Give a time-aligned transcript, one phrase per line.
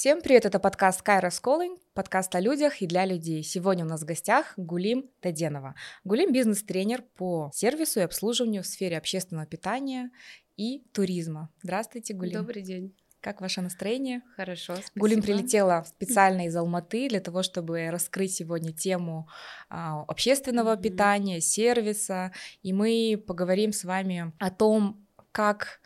[0.00, 3.42] Всем привет, это подкаст Кайра Calling, подкаст о людях и для людей.
[3.42, 5.74] Сегодня у нас в гостях Гулим Таденова.
[6.04, 10.10] Гулим– бизнес-тренер по сервису и обслуживанию в сфере общественного питания
[10.56, 11.50] и туризма.
[11.62, 12.32] Здравствуйте, Гулим.
[12.32, 12.96] Добрый день.
[13.20, 14.22] Как ваше настроение?
[14.36, 15.00] Хорошо, спасибо.
[15.00, 19.28] Гулим прилетела специально из Алматы для того, чтобы раскрыть сегодня тему
[19.68, 20.82] а, общественного mm-hmm.
[20.82, 22.32] питания, сервиса,
[22.62, 25.80] и мы поговорим с вами о том, как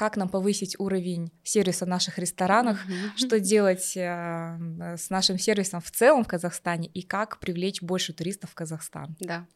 [0.00, 3.16] как нам повысить уровень сервиса в наших ресторанах, mm-hmm.
[3.16, 8.52] что делать э, с нашим сервисом в целом в Казахстане и как привлечь больше туристов
[8.52, 9.14] в Казахстан.
[9.20, 9.46] Да.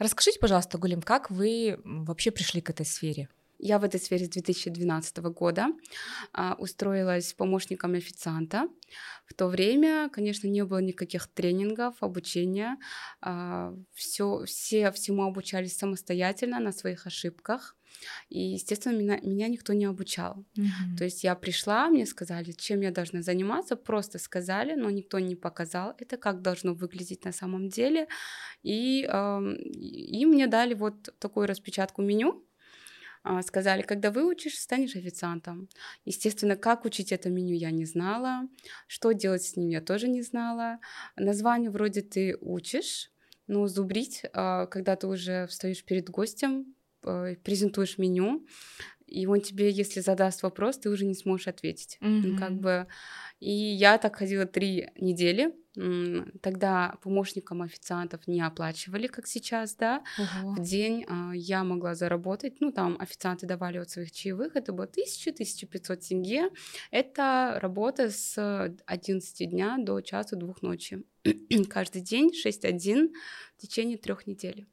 [0.00, 3.28] Расскажите, пожалуйста, Гулим, как вы вообще пришли к этой сфере?
[3.60, 5.68] Я в этой сфере с 2012 года
[6.32, 8.66] а, устроилась помощником официанта.
[9.24, 12.76] В то время, конечно, не было никаких тренингов, обучения.
[13.20, 17.76] А, все, все всему обучались самостоятельно на своих ошибках.
[18.28, 20.44] И, естественно, меня, меня никто не обучал.
[20.56, 20.96] Mm-hmm.
[20.98, 25.36] То есть я пришла, мне сказали, чем я должна заниматься, просто сказали, но никто не
[25.36, 28.08] показал это, как должно выглядеть на самом деле.
[28.62, 32.44] И, э, и мне дали вот такую распечатку меню,
[33.22, 35.68] а, сказали, когда выучишь, станешь официантом.
[36.06, 38.48] Естественно, как учить это меню я не знала,
[38.86, 40.78] что делать с ним я тоже не знала.
[41.16, 43.10] Название вроде ты учишь,
[43.46, 48.46] но зубрить, а, когда ты уже встаешь перед гостем, презентуешь меню,
[49.10, 51.98] и он тебе, если задаст вопрос, ты уже не сможешь ответить.
[52.00, 52.20] Mm-hmm.
[52.24, 52.86] Ну, как бы...
[53.40, 55.54] И я так ходила три недели.
[56.42, 60.04] Тогда помощникам официантов не оплачивали, как сейчас, да.
[60.18, 60.56] Uh-huh.
[60.56, 64.86] В день а, я могла заработать, ну, там официанты давали от своих чаевых, это было
[64.86, 66.50] 1000-1500 тенге.
[66.90, 68.36] Это работа с
[68.84, 71.02] 11 дня до часу двух ночи.
[71.70, 73.08] Каждый день 6-1
[73.56, 74.66] в течение трех недель.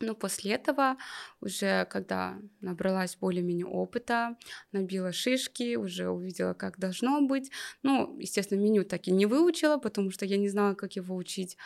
[0.00, 0.96] Но после этого,
[1.40, 4.36] уже когда набралась более-менее опыта,
[4.72, 7.50] набила шишки, уже увидела, как должно быть.
[7.82, 11.56] Ну, естественно, меню так и не выучила, потому что я не знала, как его учить.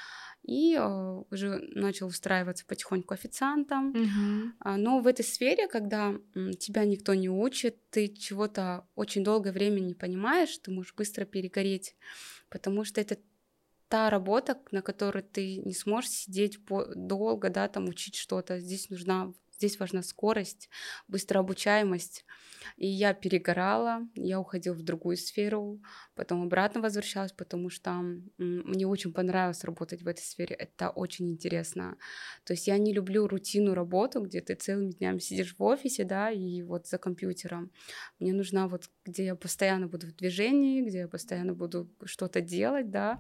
[0.43, 3.91] И э, уже начал устраиваться потихоньку официантом.
[3.91, 4.77] Угу.
[4.79, 6.15] Но в этой сфере, когда
[6.59, 11.95] тебя никто не учит, ты чего-то очень долгое время не понимаешь, ты можешь быстро перегореть,
[12.49, 13.19] потому что это
[13.93, 18.59] та работа, на которой ты не сможешь сидеть по долго, да, там учить что-то.
[18.59, 20.71] Здесь нужна, здесь важна скорость,
[21.09, 22.25] быстрообучаемость.
[22.79, 25.83] И я перегорала, я уходила в другую сферу,
[26.15, 27.93] потом обратно возвращалась, потому что
[28.39, 30.55] мне очень понравилось работать в этой сфере.
[30.55, 31.99] Это очень интересно.
[32.45, 36.31] То есть я не люблю рутину работу, где ты целыми днями сидишь в офисе, да,
[36.31, 37.71] и вот за компьютером.
[38.21, 42.91] Мне нужна вот, где я постоянно буду в движении, где я постоянно буду что-то делать,
[42.91, 43.19] да,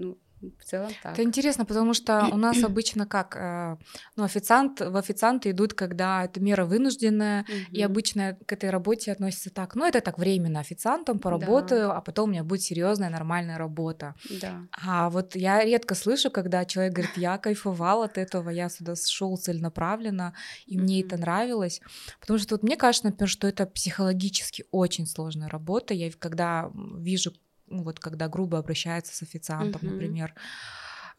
[0.00, 0.18] ну,
[0.58, 1.12] в целом так.
[1.12, 3.76] Это интересно, потому что у нас обычно как, э,
[4.16, 7.76] ну, официант, в официанты идут, когда это мера вынужденная, угу.
[7.76, 11.96] и обычно к этой работе относятся так, ну, это так временно, официантом поработаю, да.
[11.96, 14.14] а потом у меня будет серьезная нормальная работа.
[14.40, 14.62] Да.
[14.72, 19.36] А вот я редко слышу, когда человек говорит, я кайфовал от этого, я сюда шел
[19.36, 20.34] целенаправленно,
[20.66, 20.84] и угу.
[20.84, 21.80] мне это нравилось,
[22.20, 27.32] потому что вот мне кажется, например, что это психологически очень сложная работа, я когда вижу
[27.70, 29.92] ну, вот когда грубо обращается с официантом, mm-hmm.
[29.92, 30.34] например,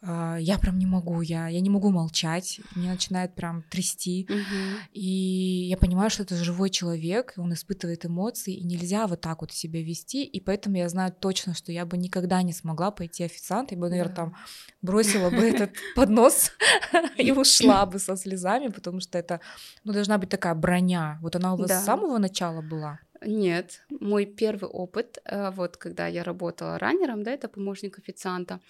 [0.04, 4.90] а, я прям не могу, я, я не могу молчать, мне начинает прям трясти, mm-hmm.
[4.92, 9.52] и я понимаю, что это живой человек, он испытывает эмоции, и нельзя вот так вот
[9.52, 13.70] себя вести, и поэтому я знаю точно, что я бы никогда не смогла пойти официант,
[13.70, 14.34] я бы, наверное, там
[14.82, 16.50] бросила бы этот поднос
[17.16, 19.40] и ушла бы со слезами, потому что это,
[19.84, 22.98] ну, должна быть такая броня, вот она у вас с самого начала была?
[23.24, 28.60] Нет, мой первый опыт, э, вот когда я работала раннером, да, это помощник официанта,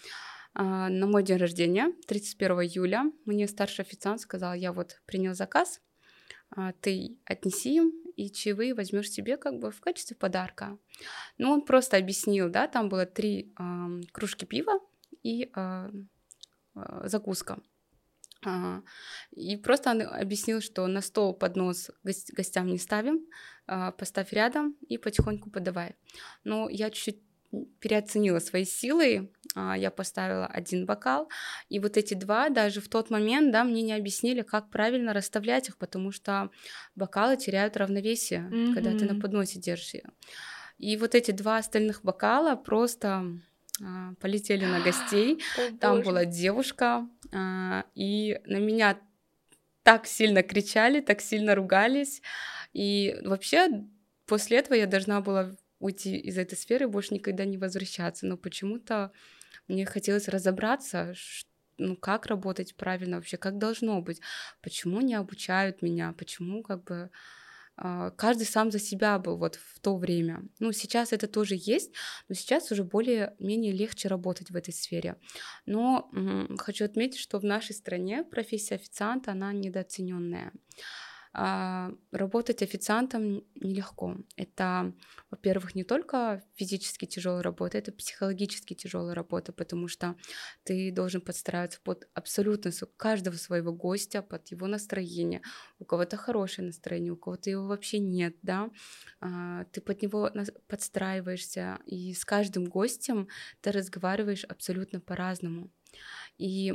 [0.55, 5.81] а, на мой день рождения, 31 июля, мне старший официант сказал, я вот принял заказ,
[6.51, 10.77] а, ты отнеси им, и чаевые возьмешь себе как бы в качестве подарка.
[11.39, 14.81] Ну, он просто объяснил, да, там было три э, кружки пива
[15.23, 15.91] и э,
[17.05, 17.59] закуска.
[19.31, 23.21] И просто он объяснил, что на стол поднос гостям не ставим,
[23.67, 25.95] а, поставь рядом и потихоньку подавай.
[26.45, 27.21] Но я чуть-чуть
[27.81, 31.29] переоценила свои силы, а, я поставила один бокал,
[31.69, 35.69] и вот эти два даже в тот момент, да, мне не объяснили, как правильно расставлять
[35.69, 36.51] их, потому что
[36.95, 38.75] бокалы теряют равновесие, mm-hmm.
[38.75, 40.09] когда ты на подносе держишь ее.
[40.79, 43.39] И вот эти два остальных бокала просто
[44.21, 45.43] полетели на гостей.
[45.59, 46.09] О, Там боже.
[46.09, 48.99] была девушка, а, и на меня
[49.83, 52.23] так сильно кричали, так сильно ругались.
[52.73, 53.85] И вообще
[54.27, 55.51] после этого я должна была
[55.81, 58.27] уйти из этой сферы и больше никогда не возвращаться.
[58.27, 59.11] Но почему-то
[59.69, 61.15] мне хотелось разобраться,
[61.79, 64.21] ну, как работать правильно вообще, как должно быть,
[64.61, 67.11] почему не обучают меня, почему как бы а,
[67.77, 70.43] каждый сам за себя был вот в то время.
[70.59, 71.93] Ну, сейчас это тоже есть,
[72.29, 75.17] но сейчас уже более-менее легче работать в этой сфере.
[75.67, 76.11] Но
[76.59, 80.53] хочу отметить, что в нашей стране профессия официанта, она недооцененная.
[81.35, 84.17] А, работать официантом нелегко.
[84.37, 84.93] Это,
[85.31, 90.15] во-первых, не только физически тяжелая работа, это психологически тяжелая работа, потому что
[90.65, 95.41] ты должен подстраиваться под абсолютно каждого своего гостя, под его настроение.
[95.79, 98.71] У кого-то хорошее настроение, у кого-то его вообще нет, да.
[99.21, 100.31] А, ты под него
[100.69, 103.29] подстраиваешься, и с каждым гостем
[103.63, 105.71] ты разговариваешь абсолютно по-разному.
[106.37, 106.75] И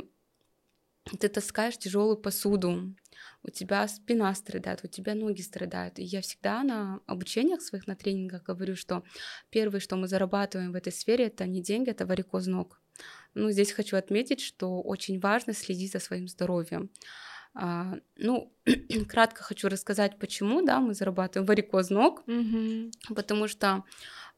[1.20, 2.94] ты таскаешь тяжелую посуду,
[3.42, 5.98] у тебя спина страдает, у тебя ноги страдают.
[5.98, 9.02] И я всегда на обучениях своих, на тренингах говорю, что
[9.50, 12.80] первое, что мы зарабатываем в этой сфере, это не деньги, это варикоз ног.
[13.34, 16.90] Ну, здесь хочу отметить, что очень важно следить за своим здоровьем.
[17.54, 18.52] А, ну,
[19.08, 23.14] кратко хочу рассказать, почему, да, мы зарабатываем варикоз ног, mm-hmm.
[23.14, 23.84] потому что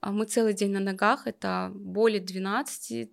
[0.01, 3.11] а, мы целый день на ногах, это более 12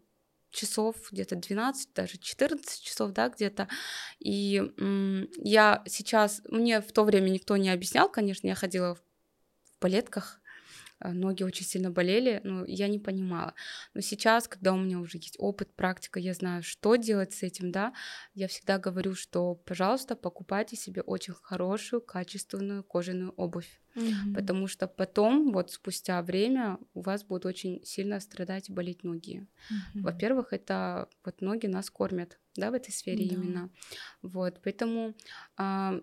[0.52, 3.68] часов, где-то 12, даже 14 часов, да, где-то.
[4.20, 4.62] И
[5.38, 9.02] я сейчас, мне в то время никто не объяснял, конечно, я ходила в
[9.82, 10.40] балетках,
[11.04, 13.54] ноги очень сильно болели, но я не понимала.
[13.94, 17.72] Но сейчас, когда у меня уже есть опыт, практика, я знаю, что делать с этим,
[17.72, 17.94] да,
[18.34, 24.34] я всегда говорю, что, пожалуйста, покупайте себе очень хорошую, качественную кожаную обувь, mm-hmm.
[24.34, 29.48] потому что потом, вот спустя время, у вас будут очень сильно страдать и болеть ноги.
[29.72, 30.02] Mm-hmm.
[30.02, 33.36] Во-первых, это вот ноги нас кормят, да, в этой сфере да.
[33.36, 33.70] именно.
[34.22, 35.16] Вот, поэтому
[35.58, 36.00] а,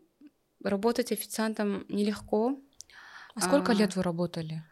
[0.62, 2.60] работать официантом нелегко.
[3.34, 4.62] А сколько а, лет вы работали?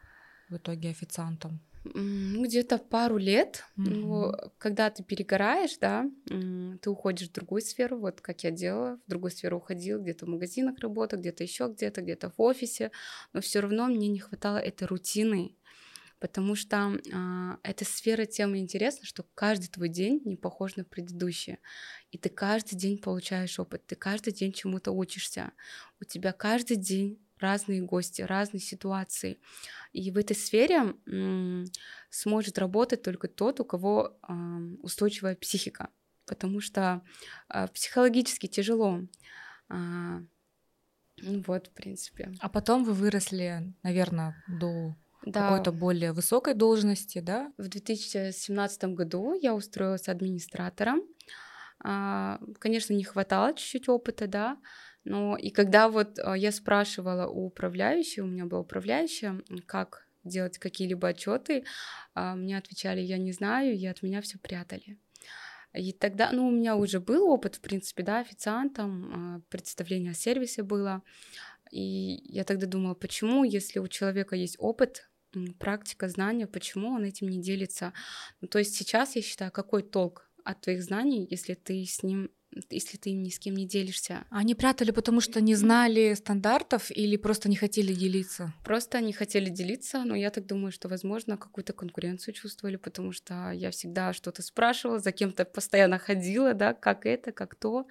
[0.53, 1.61] В итоге официантом?
[1.85, 3.65] Где-то пару лет.
[3.77, 3.91] Mm-hmm.
[3.91, 9.11] Ну, когда ты перегораешь, да, ты уходишь в другую сферу, вот как я делала, в
[9.11, 12.93] другую сферу уходила, где-то в магазинах работала, где-то еще где-то, где-то в офисе,
[13.33, 15.57] но все равно мне не хватало этой рутины,
[16.21, 21.59] потому что а, эта сфера тем интересна, что каждый твой день не похож на предыдущий,
[22.13, 25.51] и ты каждый день получаешь опыт, ты каждый день чему-то учишься,
[26.01, 29.39] у тебя каждый день разные гости, разные ситуации.
[29.93, 30.95] И в этой сфере
[32.11, 34.19] сможет работать только тот, у кого
[34.83, 35.91] устойчивая психика,
[36.25, 37.03] потому что
[37.49, 39.01] э, психологически тяжело.
[39.69, 40.21] Э,
[41.23, 42.33] вот, в принципе.
[42.41, 45.49] А потом вы выросли, наверное, до да.
[45.49, 47.53] какой-то более высокой должности, да?
[47.59, 51.03] В 2017 году я устроилась администратором.
[51.79, 54.57] Конечно, не хватало чуть-чуть опыта, да,
[55.05, 60.59] но и когда вот а, я спрашивала у управляющей, у меня была управляющая, как делать
[60.59, 61.65] какие-либо отчеты,
[62.15, 64.99] а, мне отвечали, я не знаю, и от меня все прятали.
[65.75, 70.15] И тогда, ну, у меня уже был опыт, в принципе, да, официантом, а, представление о
[70.15, 71.03] сервисе было.
[71.71, 75.09] И я тогда думала, почему, если у человека есть опыт,
[75.59, 77.95] практика, знания, почему он этим не делится?
[78.43, 82.31] Ну, то есть сейчас я считаю, какой толк от твоих знаний, если ты с ним
[82.71, 84.25] если ты ни с кем не делишься.
[84.31, 88.53] Они прятали, потому что не знали стандартов или просто не хотели делиться?
[88.65, 93.51] Просто не хотели делиться, но я так думаю, что, возможно, какую-то конкуренцию чувствовали, потому что
[93.53, 97.87] я всегда что-то спрашивала, за кем-то постоянно ходила, да, как это, как то.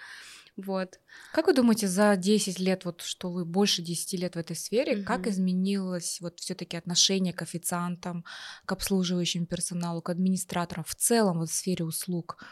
[0.66, 1.00] Вот.
[1.34, 4.94] Как вы думаете, за 10 лет, вот что вы больше 10 лет в этой сфере,
[4.94, 5.04] mm-hmm.
[5.04, 8.25] как изменилось вот все-таки отношение к официантам,
[8.66, 12.44] к обслуживающему персоналу, к администраторам, в целом вот в сфере услуг?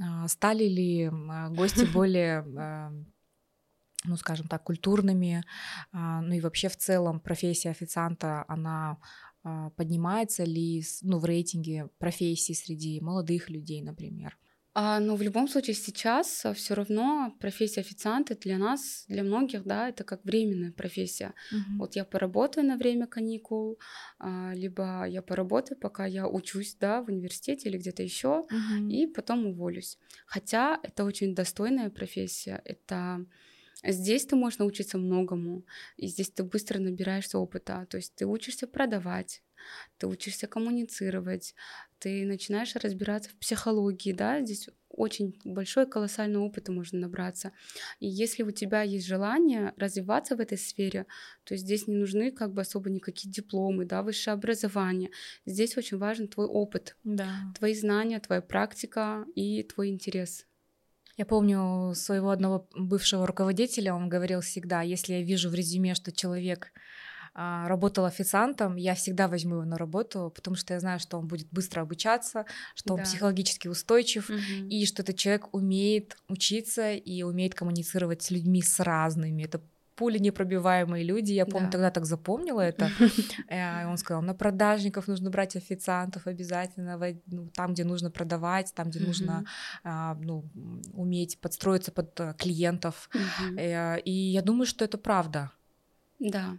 [0.00, 2.92] А, стали ли а, гости более а,
[4.04, 5.44] ну, скажем так, культурными,
[5.92, 8.98] ну и вообще в целом профессия официанта, она
[9.76, 14.36] поднимается ли ну, в рейтинге профессий среди молодых людей, например?
[14.74, 19.64] А, но в любом случае сейчас а, все равно профессия официанта для нас, для многих,
[19.64, 21.34] да, это как временная профессия.
[21.52, 21.78] Угу.
[21.78, 23.78] Вот я поработаю на время каникул,
[24.18, 28.88] а, либо я поработаю, пока я учусь, да, в университете или где-то еще, угу.
[28.88, 29.98] и потом уволюсь.
[30.26, 33.26] Хотя это очень достойная профессия, это
[33.84, 35.64] Здесь ты можешь научиться многому,
[35.96, 37.84] и здесь ты быстро набираешься опыта.
[37.90, 39.42] То есть ты учишься продавать,
[39.98, 41.56] ты учишься коммуницировать,
[42.02, 47.52] ты начинаешь разбираться в психологии, да, здесь очень большой колоссальный опыт можно набраться.
[48.00, 51.06] И если у тебя есть желание развиваться в этой сфере,
[51.44, 55.10] то здесь не нужны как бы особо никакие дипломы, да, высшее образование.
[55.46, 57.28] Здесь очень важен твой опыт, да.
[57.56, 60.44] твои знания, твоя практика и твой интерес.
[61.16, 66.10] Я помню своего одного бывшего руководителя, он говорил всегда, если я вижу в резюме, что
[66.10, 66.72] человек
[67.34, 71.48] работал официантом, я всегда возьму его на работу, потому что я знаю, что он будет
[71.50, 72.94] быстро обучаться, что да.
[72.94, 74.38] он психологически устойчив, угу.
[74.68, 79.44] и что этот человек умеет учиться и умеет коммуницировать с людьми с разными.
[79.44, 79.60] Это
[79.96, 81.32] пули непробиваемые люди.
[81.32, 81.72] Я помню, да.
[81.72, 82.90] тогда так запомнила это.
[83.48, 88.90] Э, он сказал, на продажников нужно брать официантов обязательно, ну, там, где нужно продавать, там,
[88.90, 89.44] где нужно
[89.84, 90.44] а, ну,
[90.94, 93.10] уметь подстроиться под э, клиентов.
[93.58, 95.50] Э, и я думаю, что это правда.
[96.18, 96.58] Да.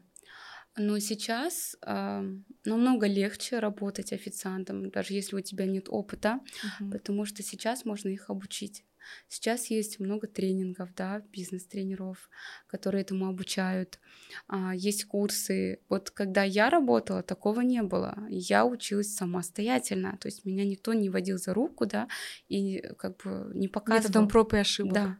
[0.75, 2.23] Но сейчас э,
[2.65, 6.91] намного легче работать официантом, даже если у тебя нет опыта, uh-huh.
[6.91, 8.83] потому что сейчас можно их обучить.
[9.27, 12.29] Сейчас есть много тренингов, да, бизнес-тренеров,
[12.67, 13.99] которые этому обучают.
[14.47, 15.79] А, есть курсы.
[15.89, 18.17] Вот когда я работала, такого не было.
[18.29, 22.07] Я училась самостоятельно, то есть меня никто не водил за руку, да,
[22.47, 24.01] и как бы не показывал.
[24.01, 24.93] Методом проб и ошибок.
[24.93, 25.17] Да.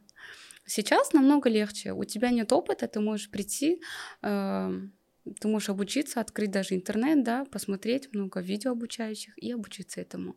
[0.66, 1.92] Сейчас намного легче.
[1.92, 3.82] У тебя нет опыта, ты можешь прийти,
[4.22, 4.80] э,
[5.40, 10.36] ты можешь обучиться, открыть даже интернет, да, посмотреть много видео обучающих и обучиться этому.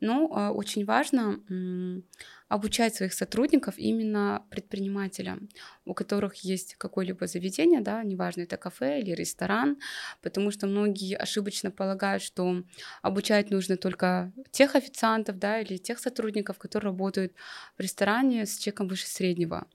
[0.00, 2.02] Но э, очень важно э,
[2.48, 5.48] обучать своих сотрудников именно предпринимателям,
[5.84, 9.78] у которых есть какое-либо заведение, да, неважно, это кафе или ресторан,
[10.22, 12.62] потому что многие ошибочно полагают, что
[13.02, 17.32] обучать нужно только тех официантов, да, или тех сотрудников, которые работают
[17.76, 19.66] в ресторане с чеком выше среднего.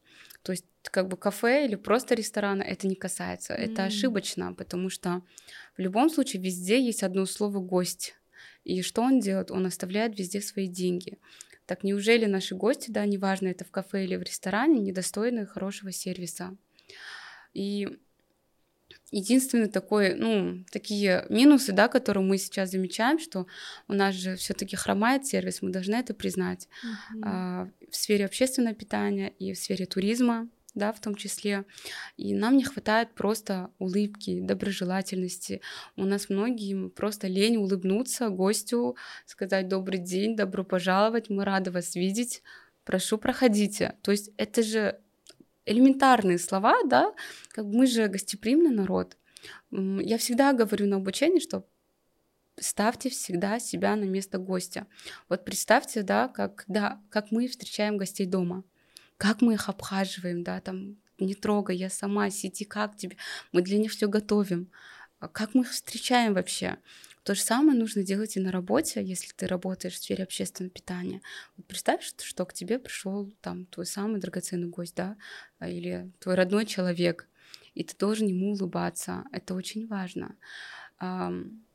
[0.43, 3.53] То есть как бы кафе или просто ресторана это не касается.
[3.53, 3.57] Mm.
[3.57, 5.21] Это ошибочно, потому что
[5.77, 8.15] в любом случае везде есть одно слово гость.
[8.63, 9.51] И что он делает?
[9.51, 11.19] Он оставляет везде свои деньги.
[11.65, 16.55] Так неужели наши гости, да, неважно, это в кафе или в ресторане, недостойны хорошего сервиса?
[17.53, 17.87] И
[19.11, 23.45] единственный такой, ну, такие минусы, да, которые мы сейчас замечаем, что
[23.87, 26.67] у нас же все-таки хромает сервис, мы должны это признать.
[26.67, 27.21] Mm-hmm.
[27.25, 31.65] А, в сфере общественного питания и в сфере туризма, да, в том числе.
[32.17, 35.61] И нам не хватает просто улыбки, доброжелательности.
[35.97, 41.95] У нас многим просто лень улыбнуться гостю, сказать добрый день, добро пожаловать, мы рады вас
[41.95, 42.41] видеть,
[42.85, 43.95] прошу, проходите.
[44.01, 44.99] То есть это же
[45.71, 47.13] элементарные слова, да,
[47.49, 49.17] как мы же гостеприимный народ.
[49.71, 51.65] Я всегда говорю на обучении, что
[52.59, 54.87] ставьте всегда себя на место гостя.
[55.29, 58.63] Вот представьте, да, как, да, как мы встречаем гостей дома,
[59.17, 63.17] как мы их обхаживаем, да, там, не трогай, я сама, сиди, как тебе,
[63.51, 64.71] мы для них все готовим,
[65.19, 66.77] а как мы их встречаем вообще.
[67.23, 71.21] То же самое нужно делать и на работе, если ты работаешь в сфере общественного питания.
[71.55, 75.17] Вот представь, что, что к тебе пришел там твой самый драгоценный гость, да,
[75.59, 77.27] а, или твой родной человек,
[77.75, 79.23] и ты должен ему улыбаться.
[79.31, 80.35] Это очень важно.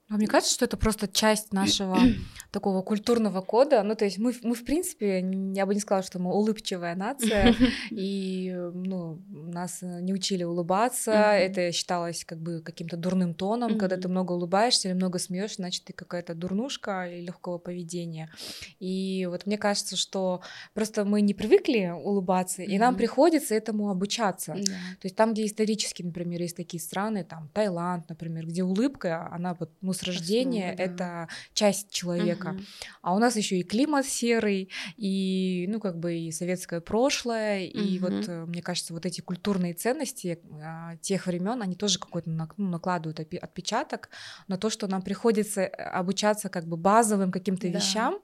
[0.09, 1.99] А мне кажется, что это просто часть нашего
[2.53, 3.83] такого культурного кода.
[3.83, 5.19] Ну, то есть мы, мы в принципе,
[5.53, 7.55] я бы не сказала, что мы улыбчивая нация,
[7.91, 11.11] и ну, нас не учили улыбаться.
[11.11, 13.79] Это считалось как бы каким-то дурным тоном.
[13.79, 18.31] Когда ты много улыбаешься или много смеешь, значит, ты какая-то дурнушка или легкого поведения.
[18.79, 20.41] И вот мне кажется, что
[20.73, 24.53] просто мы не привыкли улыбаться, и нам приходится этому обучаться.
[24.55, 29.55] То есть там, где исторически, например, есть такие страны, там Таиланд, например, где улыбка, она
[29.59, 30.85] вот, ну, с рождения Основа, да.
[30.85, 32.49] это часть человека.
[32.49, 32.63] Угу.
[33.03, 37.79] А у нас еще и климат серый, и, ну, как бы и советское прошлое, угу.
[37.79, 42.31] и вот, э, мне кажется, вот эти культурные ценности а, тех времен, они тоже какой-то
[42.31, 44.11] ну, накладывают отпечаток
[44.49, 47.79] на то, что нам приходится э, обучаться как бы базовым каким-то да.
[47.79, 48.19] вещам,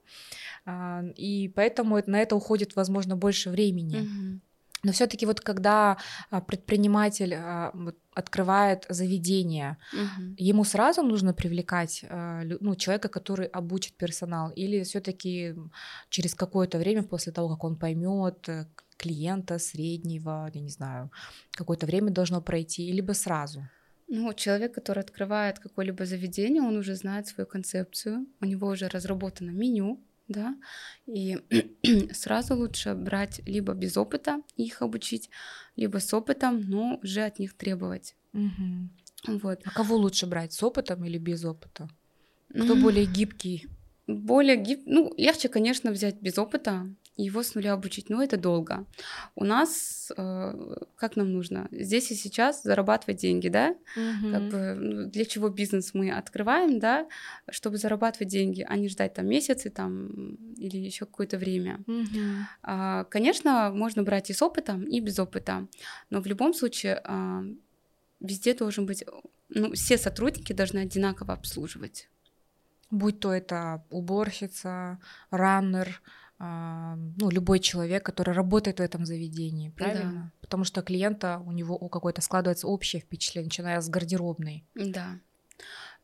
[0.65, 4.01] а, и поэтому на это уходит, возможно, больше времени.
[4.01, 4.41] Угу.
[4.83, 5.97] Но все-таки вот когда
[6.29, 7.73] а, предприниматель а,
[8.13, 10.35] открывает заведение, угу.
[10.37, 15.55] ему сразу нужно привлекать а, ну, человека, который обучит персонал, или все-таки
[16.09, 18.65] через какое-то время после того, как он поймет э,
[18.97, 21.11] клиента среднего, я не знаю,
[21.51, 23.63] какое-то время должно пройти, либо сразу.
[24.07, 29.51] Ну, человек, который открывает какое-либо заведение, он уже знает свою концепцию, у него уже разработано
[29.51, 30.55] меню, да,
[31.05, 31.39] и
[32.13, 35.29] сразу лучше брать либо без опыта их обучить,
[35.75, 38.15] либо с опытом, но уже от них требовать.
[38.33, 39.39] Угу.
[39.41, 39.61] Вот.
[39.63, 41.89] А кого лучше брать, с опытом или без опыта?
[42.49, 43.67] Кто более гибкий?
[44.07, 44.83] Более гиб...
[44.85, 48.85] Ну, легче, конечно, взять без опыта, его с нуля обучить, но это долго.
[49.35, 53.75] У нас, э, как нам нужно, здесь и сейчас зарабатывать деньги, да?
[53.95, 54.31] Угу.
[54.31, 57.07] Как бы, ну, для чего бизнес мы открываем, да?
[57.49, 61.83] Чтобы зарабатывать деньги, а не ждать там месяцы там или еще какое-то время.
[61.87, 62.19] Угу.
[62.63, 65.67] А, конечно, можно брать и с опытом, и без опыта,
[66.09, 67.43] но в любом случае а,
[68.19, 69.03] везде должен быть,
[69.49, 72.09] ну, все сотрудники должны одинаково обслуживать.
[72.89, 74.99] Будь то это уборщица,
[75.31, 76.01] раннер,
[76.45, 80.11] ну, любой человек, который работает в этом заведении, правильно?
[80.11, 80.31] Да.
[80.41, 84.65] Потому что клиента у него какое-то складывается общее впечатление, начиная с гардеробной.
[84.75, 85.19] Да.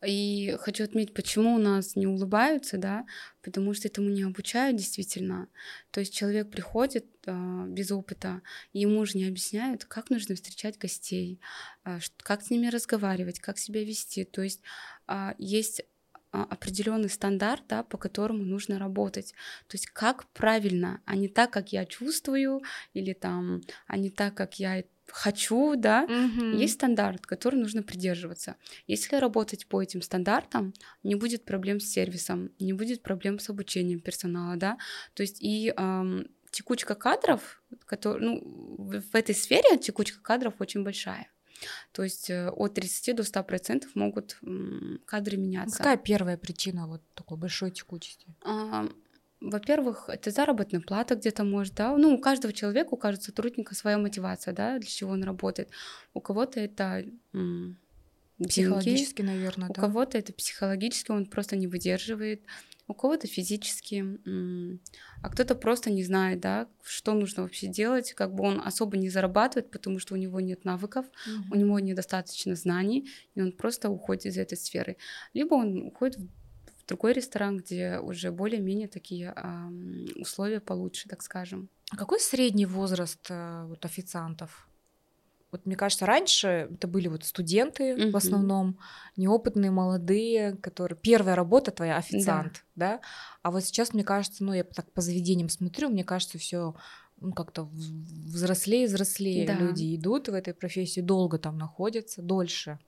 [0.05, 3.05] И хочу отметить, почему у нас не улыбаются, да,
[3.41, 5.49] потому что этому не обучают действительно.
[5.91, 8.41] То есть человек приходит э, без опыта,
[8.71, 11.41] и ему уже не объясняют, как нужно встречать гостей,
[11.83, 14.23] э, как с ними разговаривать, как себя вести.
[14.23, 14.61] То есть
[15.09, 15.81] э, есть
[16.31, 19.33] определенный стандарт, да, по которому нужно работать.
[19.67, 22.61] То есть как правильно, а не так, как я чувствую,
[22.93, 26.55] или там, а не так, как я хочу, да, mm-hmm.
[26.57, 28.55] есть стандарт, который нужно придерживаться.
[28.87, 33.99] Если работать по этим стандартам, не будет проблем с сервисом, не будет проблем с обучением
[33.99, 34.77] персонала, да,
[35.13, 38.41] то есть и эм, текучка кадров, который, ну,
[38.77, 41.27] в этой сфере текучка кадров очень большая.
[41.91, 44.39] То есть э, от 30 до 100 процентов могут
[45.05, 45.77] кадры меняться.
[45.77, 48.27] Какая первая причина вот такой большой текучести?
[49.41, 51.95] Во-первых, это заработная плата где-то может, да.
[51.95, 55.69] Ну, у каждого человека, у каждого сотрудника своя мотивация, да, для чего он работает.
[56.13, 57.05] У кого-то это
[58.47, 59.81] психологически, деньги, наверное, у да.
[59.81, 62.41] кого-то это психологически, он просто не выдерживает,
[62.89, 64.03] у кого-то физически,
[65.21, 69.09] а кто-то просто не знает, да, что нужно вообще делать, как бы он особо не
[69.09, 71.51] зарабатывает, потому что у него нет навыков, mm-hmm.
[71.51, 74.97] у него недостаточно знаний, и он просто уходит из этой сферы.
[75.33, 81.69] Либо он уходит в другой ресторан, где уже более-менее такие э, условия получше, так скажем.
[81.91, 84.68] А какой средний возраст э, вот, официантов?
[85.51, 88.11] Вот мне кажется, раньше это были вот студенты uh-huh.
[88.11, 88.77] в основном,
[89.17, 92.97] неопытные, молодые, которые первая работа твоя официант, да.
[92.97, 93.01] да?
[93.41, 96.75] А вот сейчас мне кажется, ну я так по заведениям смотрю, мне кажется, все
[97.21, 99.53] ну, как-то взрослее, взрослее да.
[99.53, 102.79] люди идут в этой профессии, долго там находятся, дольше.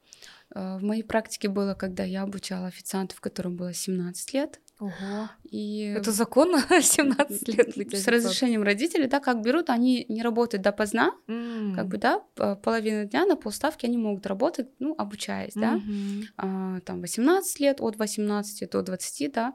[0.53, 4.59] Э, в моей практике было, когда я обучала официантов, которым было 17 лет.
[4.81, 5.29] Ого.
[5.43, 10.63] И это законно 17 лет быть С разрешением родителей, да, как берут, они не работают
[10.63, 11.75] допоздна, mm.
[11.75, 12.19] как бы, да,
[12.63, 16.23] половину дня на полставки они могут работать, ну, обучаясь, да, mm-hmm.
[16.37, 19.53] а, там 18 лет, от 18 до 20, да,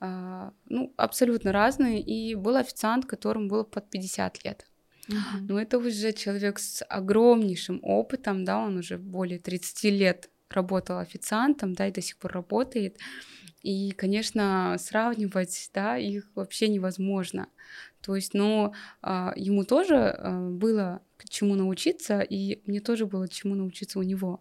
[0.00, 4.66] а, ну, абсолютно разные, и был официант, которому было под 50 лет.
[5.08, 5.40] Uh-huh.
[5.48, 11.74] Но это уже человек с огромнейшим опытом, да, он уже более 30 лет работал официантом,
[11.74, 12.98] да, и до сих пор работает.
[13.64, 17.48] И, конечно, сравнивать, да, их вообще невозможно.
[18.02, 21.00] То есть, ну, а, ему тоже а, было
[21.30, 24.40] чему научиться, и мне тоже было чему научиться у него.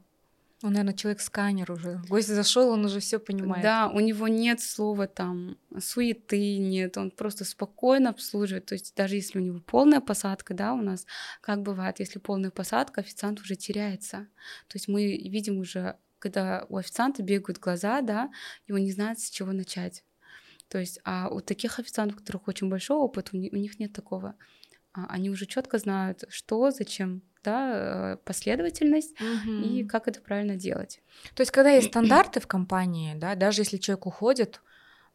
[0.62, 2.02] Он, наверное, человек-сканер уже.
[2.10, 3.64] Гость зашел, он уже все понимает.
[3.64, 8.66] Да, у него нет слова там суеты, нет, он просто спокойно обслуживает.
[8.66, 11.06] То есть даже если у него полная посадка, да, у нас,
[11.40, 14.28] как бывает, если полная посадка, официант уже теряется.
[14.68, 18.32] То есть мы видим уже, когда у официанта бегают глаза, да,
[18.66, 20.06] и он не знает, с чего начать.
[20.70, 24.36] То есть, а у таких официантов, у которых очень большой опыт, у них нет такого.
[24.94, 29.52] А, они уже четко знают, что, зачем, да, э, последовательность угу.
[29.52, 31.02] и как это правильно делать.
[31.36, 34.62] То есть, когда есть стандарты в компании, да, даже если человек уходит,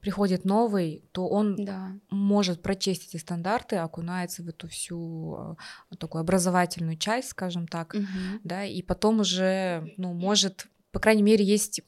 [0.00, 1.92] приходит новый, то он да.
[2.10, 5.56] может прочесть эти стандарты, окунается в эту всю
[5.90, 8.04] э, такую образовательную часть, скажем так, угу.
[8.44, 11.82] да, и потом уже, ну, может по крайней мере, есть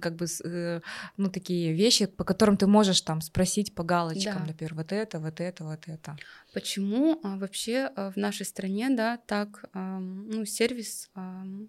[0.00, 0.80] как бы э,
[1.16, 4.46] ну, такие вещи, по которым ты можешь там спросить по галочкам, да.
[4.46, 6.16] например, вот это, вот это, вот это.
[6.52, 11.10] Почему а, вообще а, в нашей стране, да, так, ну, сервис,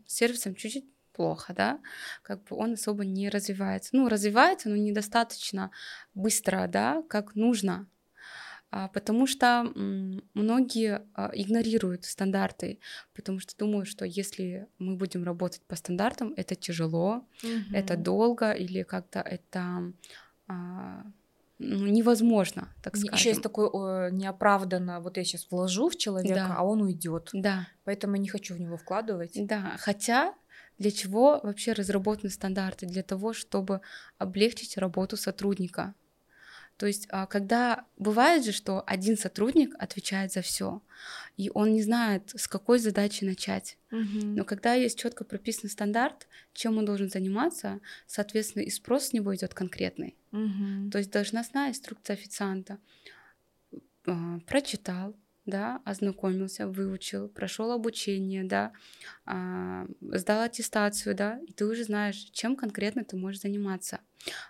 [0.07, 1.79] сервисом чуть-чуть плохо, да,
[2.23, 3.91] как бы он особо не развивается.
[3.93, 5.71] Ну, развивается, но недостаточно
[6.13, 7.88] быстро, да, как нужно.
[8.75, 9.71] А, потому что
[10.33, 12.79] многие а, игнорируют стандарты,
[13.13, 17.71] потому что думают, что если мы будем работать по стандартам, это тяжело, mm-hmm.
[17.71, 19.93] это долго или как-то это
[20.47, 21.05] а,
[21.59, 23.13] ну, невозможно, так скажем.
[23.13, 26.55] Еще есть такое неоправданно, вот я сейчас вложу в человека, да.
[26.57, 27.29] а он уйдет.
[27.31, 27.67] Да.
[27.83, 29.33] Поэтому я не хочу в него вкладывать.
[29.36, 30.33] Да, хотя
[30.79, 32.88] для чего вообще разработаны стандарты?
[32.88, 33.81] Для того, чтобы
[34.17, 35.93] облегчить работу сотрудника.
[36.77, 40.81] То есть, а, когда бывает же, что один сотрудник отвечает за все,
[41.38, 43.77] и он не знает, с какой задачи начать.
[43.91, 44.25] Угу.
[44.25, 49.36] Но когда есть четко прописанный стандарт, чем он должен заниматься, соответственно, и спрос с него
[49.36, 50.15] идет конкретный.
[50.31, 50.91] Угу.
[50.91, 52.79] То есть должностная инструкция официанта
[54.05, 58.71] а, прочитал, да, ознакомился, выучил, прошел обучение, да,
[59.25, 63.99] а, сдал аттестацию, да, и ты уже знаешь, чем конкретно ты можешь заниматься.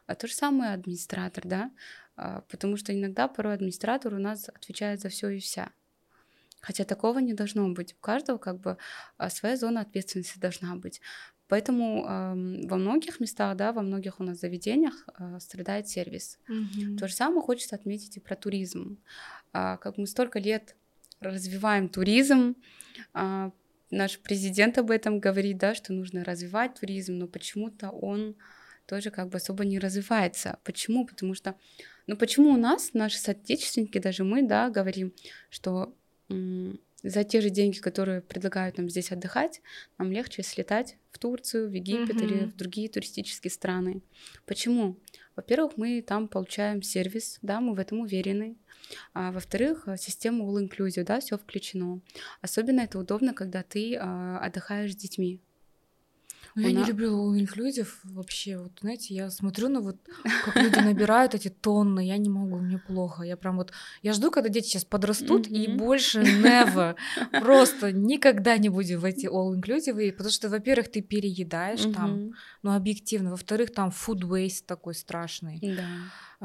[0.05, 1.71] А то же самое администратор, да,
[2.15, 5.71] потому что иногда порой администратор у нас отвечает за все и вся.
[6.61, 7.93] Хотя такого не должно быть.
[7.93, 8.77] У каждого как бы
[9.17, 11.01] а, своя зона ответственности должна быть.
[11.49, 16.39] Поэтому э, во многих местах, да, во многих у нас заведениях э, страдает сервис.
[16.49, 16.97] Mm-hmm.
[16.97, 18.97] То же самое хочется отметить и про туризм.
[19.51, 20.75] А, как мы столько лет
[21.19, 22.55] развиваем туризм,
[23.13, 23.51] а,
[23.91, 28.35] наш президент об этом говорит, да, что нужно развивать туризм, но почему-то он
[28.85, 30.59] тоже как бы особо не развивается.
[30.63, 31.05] Почему?
[31.05, 31.55] Потому что,
[32.07, 35.13] ну почему у нас, наши соотечественники, даже мы, да, говорим,
[35.49, 35.93] что
[37.03, 39.61] за те же деньги, которые предлагают нам здесь отдыхать,
[39.97, 42.23] нам легче слетать в Турцию, в Египет mm-hmm.
[42.23, 44.01] или в другие туристические страны.
[44.45, 44.97] Почему?
[45.35, 48.55] Во-первых, мы там получаем сервис, да, мы в этом уверены.
[49.13, 52.01] А, во-вторых, система all inclusive, да, все включено.
[52.41, 55.41] Особенно это удобно, когда ты а, отдыхаешь с детьми.
[56.55, 58.57] Ну, я не люблю all вообще.
[58.57, 59.97] Вот, знаете, я смотрю на вот,
[60.45, 63.23] как люди набирают эти тонны, я не могу, мне плохо.
[63.23, 66.95] Я прям вот, я жду, когда дети сейчас подрастут, и больше never,
[67.41, 73.31] просто никогда не будем в эти all-inclusive, потому что, во-первых, ты переедаешь там, ну, объективно,
[73.31, 75.59] во-вторых, там food waste такой страшный.
[75.61, 75.87] Да.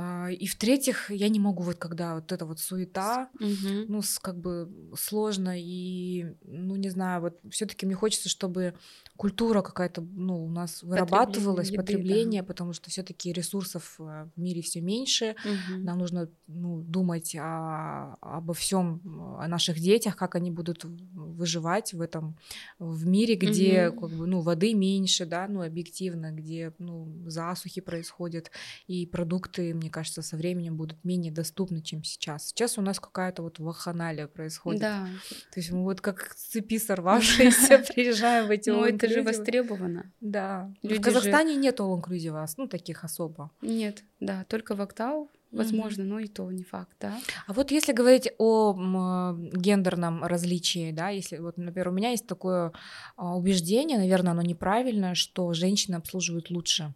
[0.00, 3.84] А, и в-третьих, я не могу вот когда вот эта вот суета, угу.
[3.88, 8.74] ну, с, как бы сложно и, ну, не знаю, вот все таки мне хочется, чтобы
[9.16, 12.46] культура какая-то, ну, у нас вырабатывалась, потребление, потребление да.
[12.46, 15.80] потому что все таки ресурсов э, в мире все меньше, угу.
[15.80, 19.02] нам нужно, ну, думать о, обо всем,
[19.40, 22.38] о наших детях, как они будут выживать в этом,
[22.78, 24.02] в мире, где, угу.
[24.02, 28.52] как бы, ну, воды меньше, да, ну, объективно, где, ну, засухи происходят,
[28.86, 32.48] и продукты, мне мне кажется, со временем будут менее доступны, чем сейчас.
[32.48, 34.82] Сейчас у нас какая-то вот ваханалия происходит.
[34.82, 35.08] Да.
[35.50, 40.12] То есть мы вот как с цепи сорвавшиеся приезжаем в эти Ну, это же востребовано.
[40.20, 40.70] Да.
[40.82, 43.50] В Казахстане нет all-inclusive, ну, таких особо.
[43.62, 46.06] Нет, да, только в Актау Возможно, mm-hmm.
[46.06, 47.18] но и то не факт, да.
[47.46, 52.26] А вот если говорить о м, гендерном различии, да, если вот, например, у меня есть
[52.26, 52.72] такое
[53.16, 56.92] а, убеждение, наверное, оно неправильное, что женщины обслуживают лучше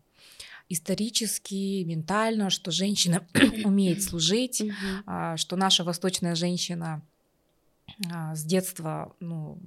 [0.73, 3.27] исторически, ментально, что женщина
[3.65, 4.63] умеет служить,
[5.37, 7.03] что наша восточная женщина
[8.11, 9.59] а, с детства ну,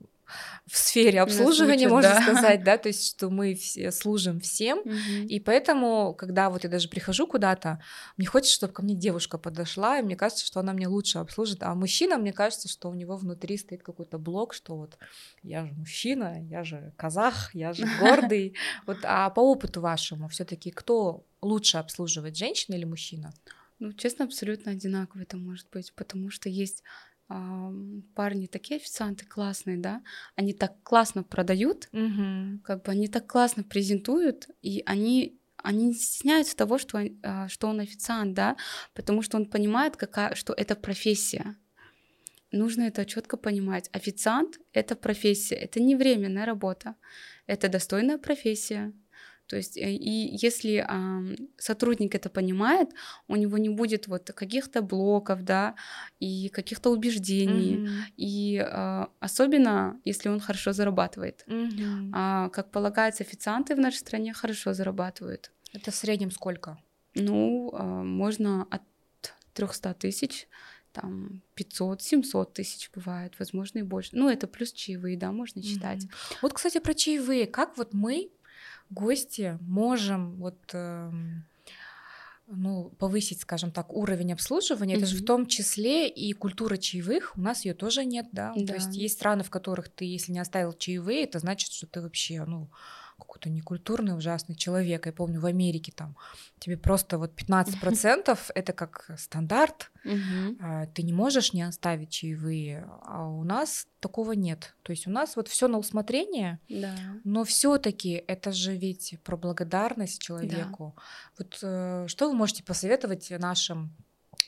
[0.66, 2.22] в сфере обслуживания, можно да.
[2.22, 5.28] сказать, да, то есть что мы все служим всем, угу.
[5.28, 7.82] и поэтому, когда вот я даже прихожу куда-то,
[8.18, 11.64] мне хочется, чтобы ко мне девушка подошла, и мне кажется, что она мне лучше обслужит,
[11.64, 14.98] а мужчина, мне кажется, что у него внутри стоит какой-то блок, что вот
[15.44, 20.46] я же мужчина, я же казах, я же гордый, вот, а по опыту вашему все
[20.46, 23.34] таки кто лучше обслуживает, женщина или мужчина?
[23.80, 26.84] Ну, честно, абсолютно одинаково это может быть, потому что есть
[27.28, 30.02] парни такие официанты классные, да,
[30.36, 32.60] они так классно продают, угу.
[32.64, 37.68] как бы они так классно презентуют, и они они не стесняются того, что, а, что
[37.68, 38.56] он официант, да,
[38.94, 41.56] потому что он понимает, какая, что это профессия.
[42.52, 43.90] Нужно это четко понимать.
[43.92, 46.96] Официант— это профессия, это не временная работа,
[47.48, 48.94] это достойная профессия.
[49.48, 51.22] То есть, э, и если а,
[51.58, 52.90] сотрудник это понимает,
[53.28, 55.76] у него не будет вот каких-то блоков, да,
[56.20, 58.14] и каких-то убеждений, mm-hmm.
[58.18, 61.44] и а, особенно если он хорошо зарабатывает.
[61.48, 62.12] Mm-hmm.
[62.14, 65.52] А, как полагается, официанты в нашей стране хорошо зарабатывают.
[65.74, 66.78] Это в среднем сколько?
[67.14, 68.82] Ну, а, можно от
[69.54, 70.48] 300 тысяч
[70.92, 74.12] там 500-700 тысяч бывает, возможно, и больше.
[74.14, 76.06] Ну, это плюс чаевые, да, можно считать.
[76.06, 76.38] Mm-hmm.
[76.42, 77.48] Вот, кстати, про чаевые.
[77.48, 78.32] Как вот мы
[78.90, 81.12] гости можем вот э,
[82.48, 84.98] ну, повысить, скажем так, уровень обслуживания, mm-hmm.
[84.98, 88.54] это же в том числе и культура чаевых, у нас ее тоже нет, да?
[88.56, 88.66] да.
[88.66, 92.02] То есть есть страны, в которых ты, если не оставил чаевые, это значит, что ты
[92.02, 92.70] вообще, ну,
[93.36, 95.06] какой-то некультурный, ужасный человек.
[95.06, 96.16] Я помню, в Америке там
[96.60, 99.92] тебе просто вот 15% это как стандарт,
[100.62, 104.76] а, ты не можешь не оставить чаевые, а у нас такого нет.
[104.84, 106.96] То есть у нас вот все на усмотрение, да.
[107.26, 110.94] но все-таки это же ведь про благодарность человеку.
[110.96, 111.04] Да.
[111.38, 113.94] Вот э, что вы можете посоветовать нашим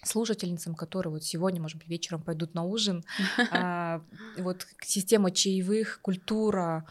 [0.04, 3.04] слушательницам, которые вот сегодня, может быть, вечером пойдут на ужин,
[3.52, 4.02] а,
[4.38, 6.86] вот система чаевых, культура,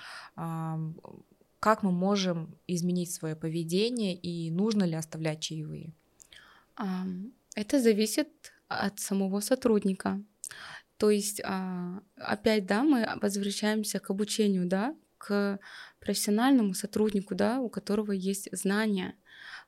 [1.60, 5.92] как мы можем изменить свое поведение и нужно ли оставлять чаевые?
[7.54, 8.28] Это зависит
[8.68, 10.22] от самого сотрудника.
[10.98, 15.58] То есть, а, опять, да, мы возвращаемся к обучению, да, к
[16.00, 19.14] профессиональному сотруднику, да, у которого есть знания.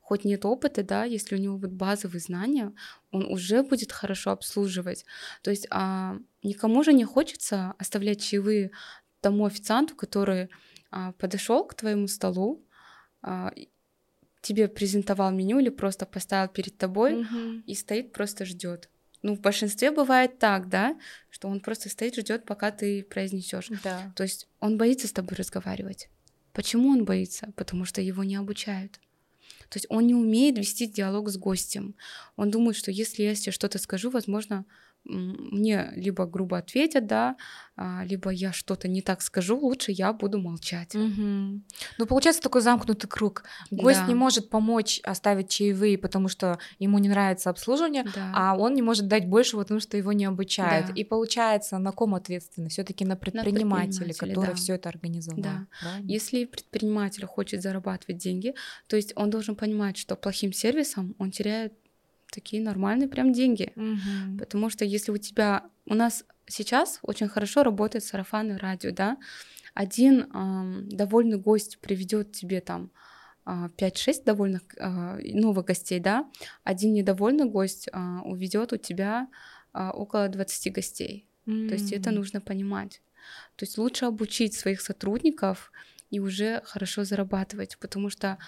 [0.00, 2.72] Хоть нет опыта, да, если у него вот базовые знания,
[3.10, 5.04] он уже будет хорошо обслуживать.
[5.42, 8.70] То есть а, никому же не хочется оставлять чаевые
[9.20, 10.48] тому официанту, который
[11.18, 12.64] подошел к твоему столу,
[13.22, 13.52] а,
[14.40, 17.62] тебе презентовал меню или просто поставил перед тобой угу.
[17.66, 18.88] и стоит просто ждет.
[19.22, 20.96] Ну, в большинстве бывает так, да,
[21.30, 23.68] что он просто стоит, ждет, пока ты произнесешь.
[23.82, 24.12] Да.
[24.14, 26.08] То есть он боится с тобой разговаривать.
[26.52, 27.52] Почему он боится?
[27.56, 29.00] Потому что его не обучают.
[29.68, 31.94] То есть он не умеет вести диалог с гостем.
[32.36, 34.64] Он думает, что если я себе что-то скажу, возможно,
[35.08, 37.36] мне либо грубо ответят, да,
[37.76, 40.94] а, либо я что-то не так скажу, лучше я буду молчать.
[40.94, 41.62] Угу.
[41.98, 43.44] Ну, получается такой замкнутый круг.
[43.70, 44.06] Гость да.
[44.06, 48.32] не может помочь оставить чаевые, потому что ему не нравится обслуживание, да.
[48.34, 50.88] а он не может дать больше, потому что его не обучают.
[50.88, 50.92] Да.
[50.92, 52.74] И получается, на ком ответственность?
[52.74, 54.54] Все-таки на предпринимателя, на который да.
[54.54, 55.42] все это организовал.
[55.42, 55.66] Да.
[56.00, 58.54] Если предприниматель хочет зарабатывать деньги,
[58.88, 61.72] то есть он должен понимать, что плохим сервисом он теряет
[62.30, 63.72] такие нормальные прям деньги.
[63.76, 64.38] Угу.
[64.38, 65.64] Потому что если у тебя...
[65.86, 69.16] У нас сейчас очень хорошо работает сарафанное радио, да?
[69.74, 72.90] Один э, довольный гость приведет тебе там
[73.48, 76.28] 5-6 довольных э, новых гостей, да?
[76.64, 79.28] Один недовольный гость э, уведет у тебя
[79.72, 81.26] э, около 20 гостей.
[81.46, 81.68] Mm.
[81.68, 83.00] То есть это нужно понимать.
[83.56, 85.72] То есть лучше обучить своих сотрудников
[86.10, 88.38] и уже хорошо зарабатывать, потому что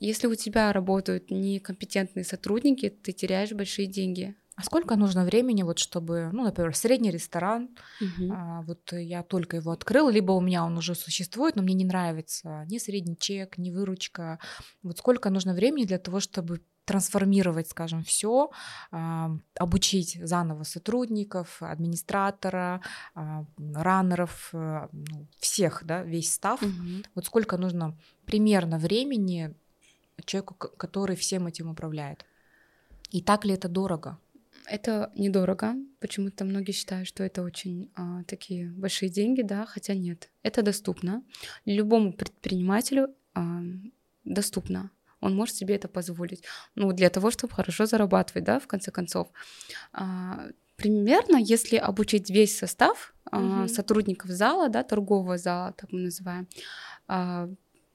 [0.00, 4.34] если у тебя работают некомпетентные сотрудники, ты теряешь большие деньги.
[4.56, 8.30] А сколько нужно времени, вот чтобы, ну, например, средний ресторан, угу.
[8.30, 11.84] а, вот я только его открыл, либо у меня он уже существует, но мне не
[11.86, 14.38] нравится ни средний чек, ни выручка.
[14.82, 18.50] Вот сколько нужно времени для того, чтобы трансформировать, скажем, все,
[18.90, 22.82] а, обучить заново сотрудников, администратора,
[23.14, 26.60] а, раннеров, а, ну, всех, да, весь став.
[26.62, 27.04] Угу.
[27.14, 29.54] Вот сколько нужно примерно времени
[30.26, 32.24] человеку, который всем этим управляет.
[33.10, 34.18] И так ли это дорого?
[34.66, 35.74] Это недорого.
[35.98, 40.30] Почему-то многие считают, что это очень а, такие большие деньги, да, хотя нет.
[40.42, 41.22] Это доступно.
[41.64, 43.62] Любому предпринимателю а,
[44.24, 44.90] доступно.
[45.20, 46.44] Он может себе это позволить.
[46.74, 49.28] Ну, для того, чтобы хорошо зарабатывать, да, в конце концов.
[49.92, 53.68] А, примерно, если обучить весь состав угу.
[53.68, 56.48] сотрудников зала, да, торгового зала, так мы называем,
[57.06, 57.48] а,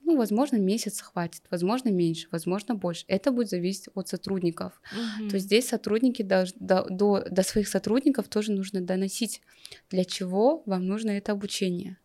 [0.06, 3.04] ну, возможно, месяц хватит, возможно, меньше, возможно, больше.
[3.08, 4.80] Это будет зависеть от сотрудников.
[4.92, 5.28] Угу.
[5.30, 9.42] То есть здесь сотрудники до, до, до, до своих сотрудников тоже нужно доносить,
[9.90, 11.98] для чего вам нужно это обучение.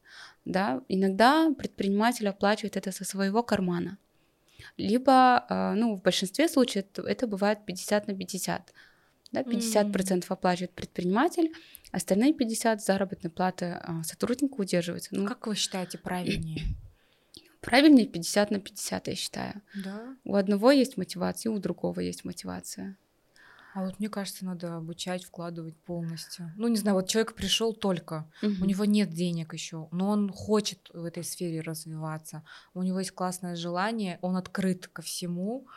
[0.45, 0.81] Да?
[0.89, 3.99] Иногда предприниматель оплачивает это со своего кармана.
[4.77, 8.73] Либо, а, ну, в большинстве случаев это бывает 50 на 50.
[9.31, 10.25] Да, 50% mm.
[10.27, 11.53] оплачивает предприниматель,
[11.91, 15.15] остальные 50% заработной платы а, сотрудника удерживается.
[15.15, 16.75] Ну, как вы считаете правильнее?
[17.61, 19.61] Правильнее 50 на 50, я считаю.
[19.83, 20.15] Да.
[20.23, 22.97] У одного есть мотивация, у другого есть мотивация.
[23.73, 26.51] А вот мне кажется, надо обучать, вкладывать полностью.
[26.57, 28.51] Ну, не знаю, вот человек пришел только, угу.
[28.61, 32.43] у него нет денег еще, но он хочет в этой сфере развиваться.
[32.73, 35.67] У него есть классное желание, он открыт ко всему.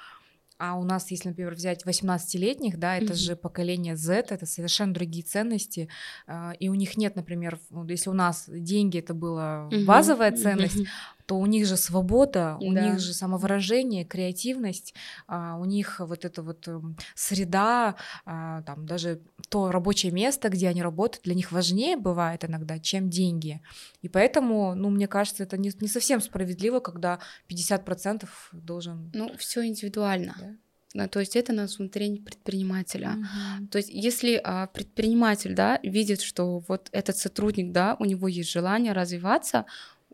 [0.57, 3.17] А у нас, если, например, взять 18-летних, да, это mm-hmm.
[3.17, 5.89] же поколение Z, это совершенно другие ценности,
[6.29, 10.37] а, и у них нет, например, если у нас деньги это была базовая mm-hmm.
[10.37, 12.89] ценность, mm-hmm то у них же свобода, у да.
[12.89, 14.95] них же самовыражение, креативность,
[15.27, 20.69] а, у них вот эта вот эм, среда, а, там даже то рабочее место, где
[20.69, 23.61] они работают, для них важнее бывает иногда, чем деньги.
[24.03, 29.11] И поэтому, ну, мне кажется, это не, не совсем справедливо, когда 50% должен...
[29.15, 30.35] Ну, все индивидуально.
[30.39, 31.09] Да?
[31.09, 33.17] То есть это на усмотрение предпринимателя.
[33.17, 33.67] Uh-huh.
[33.67, 38.51] То есть если а, предприниматель, да, видит, что вот этот сотрудник, да, у него есть
[38.51, 39.67] желание развиваться,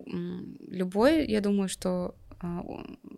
[0.07, 2.65] любой, я думаю, что а,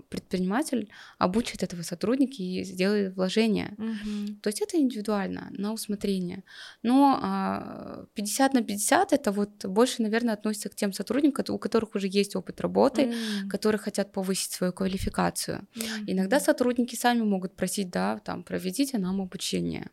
[0.09, 3.75] предприниматель обучит этого сотрудника и сделает вложение.
[3.79, 4.40] Угу.
[4.42, 6.42] То есть это индивидуально, на усмотрение.
[6.83, 11.95] Но 50 а, на 50 это вот больше, наверное, относится к тем сотрудникам, у которых
[11.95, 13.49] уже есть опыт работы, mm.
[13.49, 15.66] которые хотят повысить свою квалификацию.
[15.75, 16.05] Mm.
[16.09, 19.90] Иногда сотрудники сами могут просить, да, там, проведите нам обучение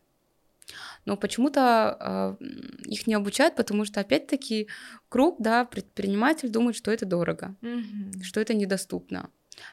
[1.04, 2.44] но почему-то э,
[2.84, 4.68] их не обучают, потому что опять-таки
[5.08, 8.22] круг, да, предприниматель думает, что это дорого, mm-hmm.
[8.22, 9.30] что это недоступно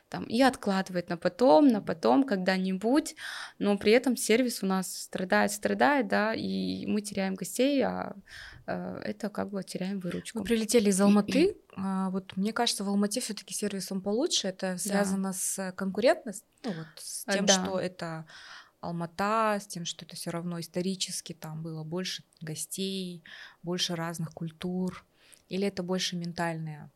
[0.09, 3.15] там, и откладывает на потом, на потом, когда-нибудь,
[3.59, 8.15] но при этом сервис у нас страдает, страдает, да, и мы теряем гостей, а
[8.65, 10.39] э, это как бы теряем выручку.
[10.39, 14.77] Вы прилетели из Алматы, а, вот мне кажется, в Алмате все-таки сервис он получше, это
[14.77, 15.33] связано да.
[15.33, 17.53] с конкурентностью, ну вот с тем, да.
[17.53, 18.25] что это
[18.87, 23.23] Алмата, с тем, что это все равно исторически там было больше гостей,
[23.63, 25.05] больше разных культур,
[25.49, 26.91] или это больше ментальная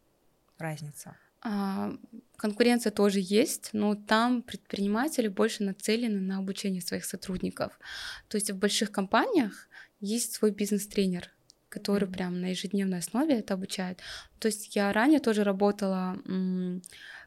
[0.58, 1.15] разница?
[1.43, 1.91] А,
[2.38, 7.80] конкуренция тоже есть, но там предприниматели больше нацелены на обучение своих сотрудников.
[8.27, 9.67] То есть в больших компаниях
[9.99, 11.32] есть свой бизнес-тренер,
[11.69, 12.13] который mm-hmm.
[12.13, 13.99] прям на ежедневной основе это обучает.
[14.39, 16.17] То есть я ранее тоже работала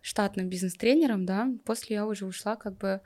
[0.01, 3.01] штатным бизнес-тренером, да, после я уже ушла как бы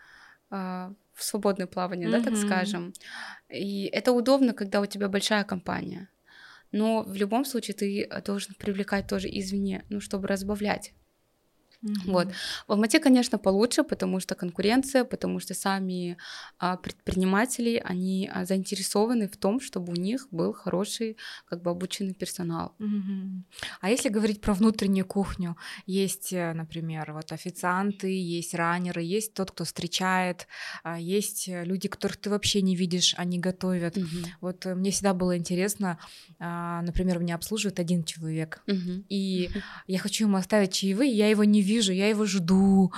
[0.51, 2.23] а, в свободное плавание, mm-hmm.
[2.25, 2.95] да, так скажем.
[3.49, 6.09] И это удобно, когда у тебя большая компания.
[6.71, 10.93] Но в любом случае ты должен привлекать тоже извне, ну, чтобы разбавлять.
[11.85, 12.11] Mm-hmm.
[12.13, 12.29] Вот.
[12.67, 16.17] В Алмате, конечно, получше, потому что конкуренция, потому что сами
[16.59, 22.15] а, предприниматели, они а, заинтересованы в том, чтобы у них был хороший, как бы обученный
[22.15, 22.75] персонал.
[22.81, 23.43] Mm-hmm.
[23.81, 29.53] А если говорить про внутреннюю кухню, есть, э, например, вот официанты, есть раннеры, есть тот,
[29.53, 30.49] кто встречает,
[30.83, 33.97] а, есть э, люди, которых ты вообще не видишь, они готовят.
[33.97, 34.27] Mm-hmm.
[34.41, 35.99] Вот э, мне всегда было интересно,
[36.41, 39.05] а, например, меня обслуживает один человек, mm-hmm.
[39.09, 39.51] и
[39.87, 42.93] я хочу ему оставить чаевые, я его не вижу, я его жду.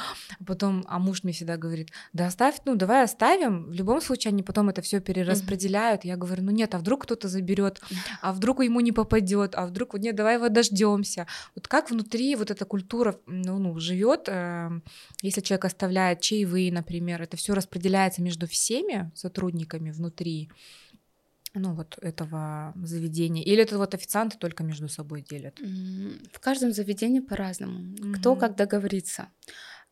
[0.47, 3.65] Потом, а муж мне всегда говорит, да оставь, ну давай оставим.
[3.65, 6.05] В любом случае они потом это все перераспределяют.
[6.05, 7.81] Я говорю, ну нет, а вдруг кто-то заберет,
[8.23, 11.27] а вдруг ему не попадет, а вдруг нет, давай его дождемся.
[11.55, 14.71] Вот как внутри вот эта культура ну, ну, живет, э,
[15.23, 20.51] если человек оставляет чаевые, например, это все распределяется между всеми сотрудниками внутри
[21.55, 23.43] ну, вот этого заведения?
[23.43, 25.59] Или это вот официанты только между собой делят?
[26.33, 27.81] В каждом заведении по-разному.
[27.81, 28.15] Mm-hmm.
[28.15, 29.29] Кто как договорится.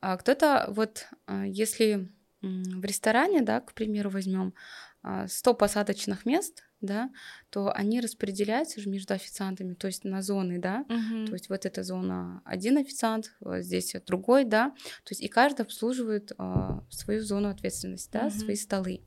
[0.01, 2.09] А кто-то вот, а, если
[2.41, 4.55] в ресторане, да, к примеру, возьмем
[5.03, 7.11] 100 а, посадочных мест, да,
[7.51, 11.27] то они распределяются же между официантами, то есть на зоны, да, uh-huh.
[11.27, 14.71] то есть вот эта зона один официант, вот здесь другой, да,
[15.05, 18.39] то есть и каждый обслуживает а, свою зону ответственности, да, uh-huh.
[18.39, 19.03] свои столы.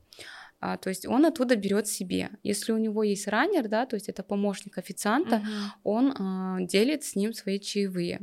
[0.64, 2.30] А, то есть он оттуда берет себе.
[2.44, 5.70] Если у него есть раннер, да, то есть это помощник официанта, uh-huh.
[5.82, 8.20] он а, делит с ним свои чаевые.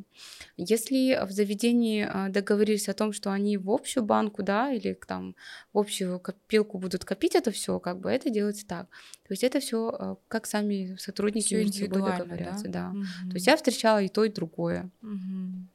[0.56, 5.36] Если в заведении а, договорились о том, что они в общую банку, да, или там
[5.74, 8.88] в общую копилку будут копить это все, как бы это делается так.
[9.28, 12.92] То есть это все а, как сами сотрудники всё между собой договорятся, да.
[12.94, 13.00] да.
[13.00, 13.30] Uh-huh.
[13.32, 14.90] То есть я встречала и то, и другое.
[15.04, 15.68] Uh-huh.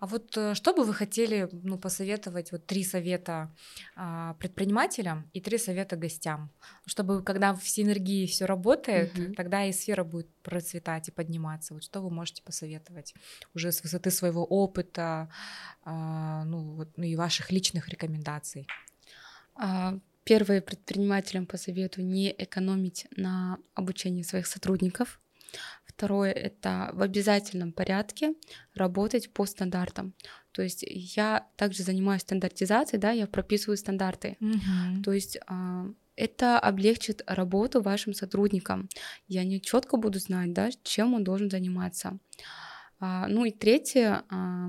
[0.00, 3.52] А вот э, что бы вы хотели ну, посоветовать, вот три совета
[3.94, 6.50] а, предпринимателям и три совета гостям,
[6.86, 9.34] чтобы когда в синергии все работает, угу.
[9.34, 11.74] тогда и сфера будет процветать и подниматься.
[11.74, 13.14] Вот что вы можете посоветовать
[13.54, 15.30] уже с высоты своего опыта,
[15.84, 18.66] а, ну, вот, ну и ваших личных рекомендаций?
[19.54, 25.20] А, первое предпринимателям посоветую не экономить на обучении своих сотрудников.
[25.96, 28.34] Второе— это в обязательном порядке
[28.74, 30.12] работать по стандартам.
[30.52, 34.36] То есть я также занимаюсь стандартизацией, да, я прописываю стандарты.
[34.40, 35.02] Mm-hmm.
[35.02, 38.90] То есть а, это облегчит работу вашим сотрудникам.
[39.26, 42.18] Я не четко буду знать, да, чем он должен заниматься.
[43.00, 44.22] А, ну и третье.
[44.28, 44.68] А,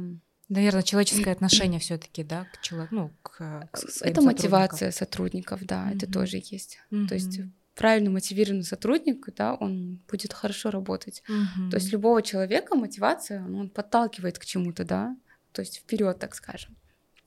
[0.49, 5.97] Наверное, человеческое отношение все-таки, да, к человеку, ну, к, к Это мотивация сотрудников, да, mm-hmm.
[5.97, 6.79] это тоже есть.
[6.89, 7.07] Mm-hmm.
[7.07, 7.41] То есть
[7.77, 11.23] правильно мотивированный сотрудник, да, он будет хорошо работать.
[11.29, 11.69] Угу.
[11.69, 15.15] То есть любого человека мотивация, ну, он подталкивает к чему-то, да,
[15.51, 16.75] то есть вперед, так скажем.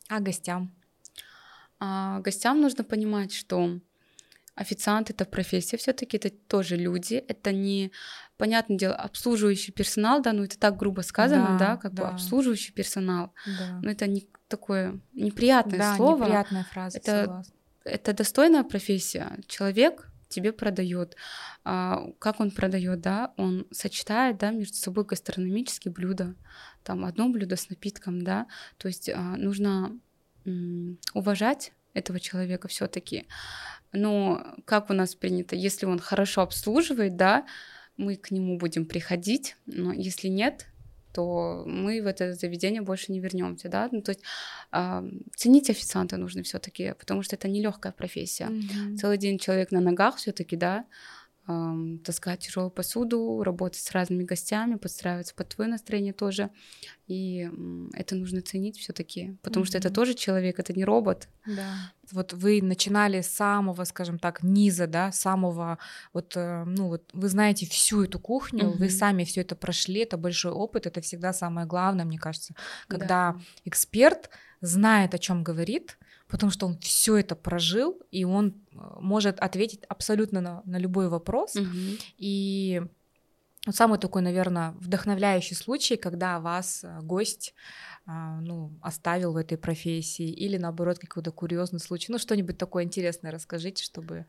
[0.08, 0.74] А гостям?
[1.78, 3.80] А гостям нужно понимать, что
[4.56, 7.92] официант это профессия, все-таки это тоже люди, это не
[8.36, 12.02] понятное дело обслуживающий персонал, да, ну это так грубо сказано, да, да как да.
[12.02, 13.78] бы обслуживающий персонал, да.
[13.80, 16.98] но это не такое неприятное да, слово, неприятная фраза.
[16.98, 17.54] Это согласна.
[17.84, 19.38] это достойная профессия.
[19.46, 21.16] Человек тебе продает.
[21.64, 23.34] А, как он продает, да?
[23.36, 26.34] Он сочетает, да, между собой гастрономические блюда.
[26.82, 28.46] Там одно блюдо с напитком, да.
[28.78, 29.98] То есть а, нужно
[30.46, 33.26] м, уважать этого человека все-таки.
[33.92, 37.46] Но как у нас принято, если он хорошо обслуживает, да,
[37.96, 40.69] мы к нему будем приходить, но если нет,
[41.12, 43.88] то мы в это заведение больше не вернемся, да.
[43.92, 44.22] Ну, то есть
[44.72, 45.02] э,
[45.36, 48.48] ценить официанта нужно все-таки, потому что это нелегкая профессия.
[48.48, 48.96] Mm-hmm.
[48.96, 50.84] Целый день человек на ногах все-таки, да,
[51.50, 56.50] э, таскать тяжелую посуду, работать с разными гостями, подстраиваться под твое настроение тоже.
[57.06, 57.50] И
[57.94, 59.68] это нужно ценить все-таки, потому mm-hmm.
[59.68, 61.28] что это тоже человек, это не робот.
[61.44, 61.92] Да.
[62.12, 65.78] Вот вы начинали с самого, скажем так, низа, да, самого,
[66.12, 68.78] вот, э, ну вот, вы знаете всю эту кухню, mm-hmm.
[68.78, 72.54] вы сами все это прошли, это большой опыт, это всегда самое главное, мне кажется,
[72.86, 73.40] когда да.
[73.64, 75.98] эксперт знает, о чем говорит,
[76.30, 81.08] потому что он все это прожил, и он э, может ответить абсолютно на, на любой
[81.08, 81.56] вопрос.
[81.56, 82.00] Mm-hmm.
[82.18, 82.82] И
[83.66, 87.54] вот самый такой, наверное, вдохновляющий случай, когда вас э, гость
[88.06, 92.10] а, ну, оставил в этой профессии, или наоборот какой-то курьезный случай.
[92.10, 94.26] Ну, что-нибудь такое интересное расскажите, чтобы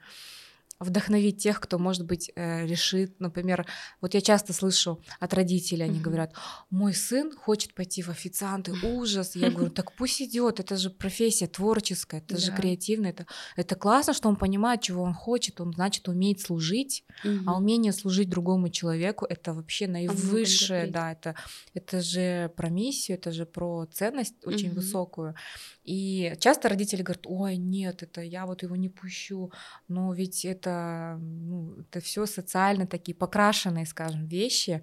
[0.81, 3.65] вдохновить тех, кто, может быть, э, решит, например,
[4.01, 6.01] вот я часто слышу от родителей, они mm-hmm.
[6.01, 6.33] говорят,
[6.69, 9.35] мой сын хочет пойти в официанты, ужас.
[9.35, 12.39] Я говорю, так пусть идет, это же профессия творческая, это да.
[12.39, 17.05] же креативная, это, это классно, что он понимает, чего он хочет, он, значит, умеет служить,
[17.23, 17.43] mm-hmm.
[17.45, 21.35] а умение служить другому человеку, это вообще наивысшее, да, это,
[21.75, 25.35] это же про миссию, это же про ценность очень высокую.
[25.83, 29.51] И часто родители говорят, ой, нет, это я вот его не пущу,
[29.87, 34.81] но ведь это это, ну, это все социально такие покрашенные, скажем, вещи.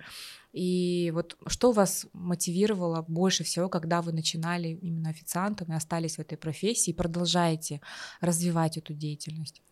[0.53, 6.21] И вот что вас мотивировало больше всего, когда вы начинали именно официантом и остались в
[6.21, 7.81] этой профессии и продолжаете
[8.21, 9.63] развивать эту деятельность?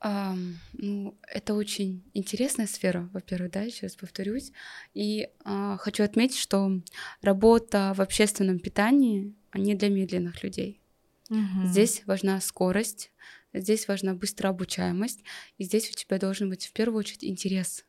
[0.00, 0.36] А,
[0.74, 4.52] ну, это очень интересная сфера, во-первых, да, сейчас повторюсь.
[4.92, 6.80] И а, хочу отметить, что
[7.22, 10.80] работа в общественном питании не для медленных людей.
[11.30, 11.66] Угу.
[11.68, 13.12] Здесь важна скорость,
[13.54, 15.20] здесь важна быстрая обучаемость,
[15.58, 17.84] и здесь у тебя должен быть в первую очередь интерес.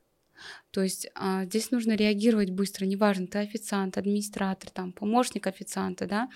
[0.71, 6.29] То есть а, здесь нужно реагировать быстро, неважно, ты официант, администратор, там, помощник официанта, да,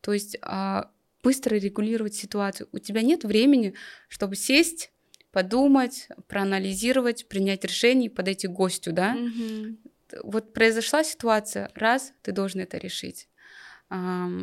[0.00, 0.90] то есть а,
[1.22, 2.68] быстро регулировать ситуацию.
[2.72, 3.74] У тебя нет времени,
[4.08, 4.92] чтобы сесть,
[5.30, 9.16] подумать, проанализировать, принять решение, подойти к гостю, да.
[9.16, 9.78] Mm-hmm.
[10.22, 13.28] Вот произошла ситуация, раз, ты должен это решить.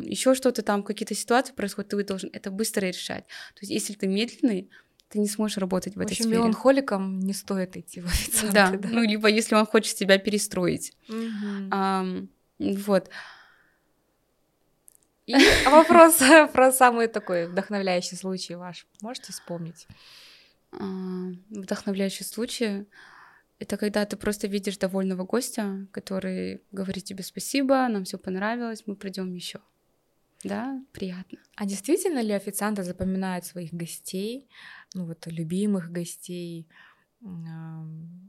[0.02, 3.26] Еще что-то там, какие-то ситуации происходят, ты должен это быстро решать.
[3.26, 4.70] То есть, если ты медленный,
[5.08, 6.38] ты не сможешь работать в, в этой общем, сфере.
[6.38, 8.52] меланхоликам не стоит идти в официанты.
[8.54, 10.92] Да, да, ну, либо если он хочет тебя перестроить.
[11.08, 11.68] Mm-hmm.
[11.68, 12.28] Um,
[12.58, 13.10] вот.
[15.26, 15.34] И
[15.66, 16.18] вопрос
[16.52, 18.86] про самый такой вдохновляющий случай ваш.
[19.02, 19.86] Можете вспомнить?
[20.72, 20.84] А,
[21.50, 22.86] вдохновляющий случай
[23.62, 28.96] это когда ты просто видишь довольного гостя, который говорит тебе спасибо, нам все понравилось, мы
[28.96, 29.60] придем еще.
[30.44, 31.38] Да, приятно.
[31.56, 34.48] А действительно ли официанты запоминают своих гостей,
[34.94, 36.66] ну вот любимых гостей?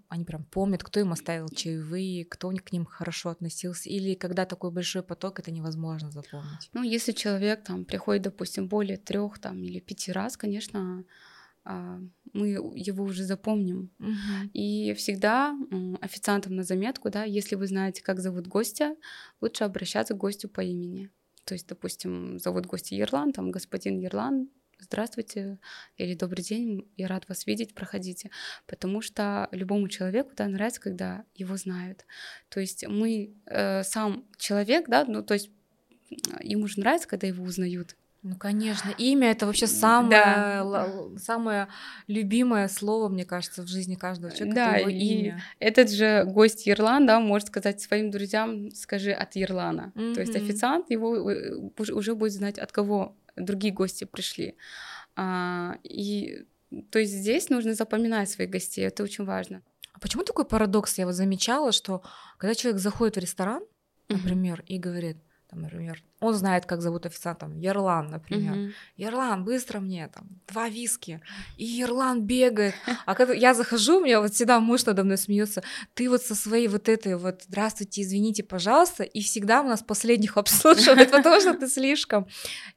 [0.09, 4.69] Они прям помнят, кто им оставил чаевые, кто к ним хорошо относился, или когда такой
[4.69, 6.69] большой поток, это невозможно запомнить.
[6.73, 11.03] Ну, если человек там приходит, допустим, более трех там или пяти раз, конечно,
[11.65, 13.91] мы его уже запомним.
[13.99, 14.49] Uh-huh.
[14.53, 15.55] И всегда
[16.01, 18.95] официантам на заметку, да, если вы знаете, как зовут гостя,
[19.41, 21.09] лучше обращаться к гостю по имени.
[21.45, 24.49] То есть, допустим, зовут гостя Ерлан, там господин Ерлан,
[24.79, 25.59] здравствуйте
[25.97, 28.29] или добрый день, я рад вас видеть, проходите.
[28.65, 32.05] Потому что любому человеку да, нравится, когда его знают.
[32.49, 35.49] То есть мы, э, сам человек, да, ну то есть
[36.41, 37.95] ему же нравится, когда его узнают.
[38.23, 40.87] Ну, конечно, имя это вообще самое, да.
[41.17, 41.67] самое
[42.07, 44.55] любимое слово, мне кажется, в жизни каждого человека.
[44.55, 45.43] Да, это его и имя.
[45.59, 49.91] этот же гость Ерлан, да, может сказать своим друзьям, скажи от Ерлана.
[49.95, 50.13] Mm-hmm.
[50.13, 54.55] То есть официант его э, уже будет знать, от кого другие гости пришли.
[55.17, 56.45] А, и
[56.91, 59.61] то есть здесь нужно запоминать своих гостей, это очень важно.
[59.91, 60.97] А почему такой парадокс?
[60.97, 62.01] Я вот замечала, что
[62.37, 63.63] когда человек заходит в ресторан,
[64.07, 64.67] например, mm-hmm.
[64.67, 65.17] и говорит,
[65.53, 68.73] там, например, он знает, как зовут официанта, там, Ерлан, например.
[68.97, 71.21] Ерлан, быстро мне, там, два виски.
[71.57, 72.73] И Ерлан бегает.
[73.05, 75.61] А когда я захожу, у меня вот всегда муж надо мной смеется.
[75.93, 80.37] Ты вот со своей вот этой вот, здравствуйте, извините, пожалуйста, и всегда у нас последних
[80.37, 82.25] обслуживает, потому что ты слишком.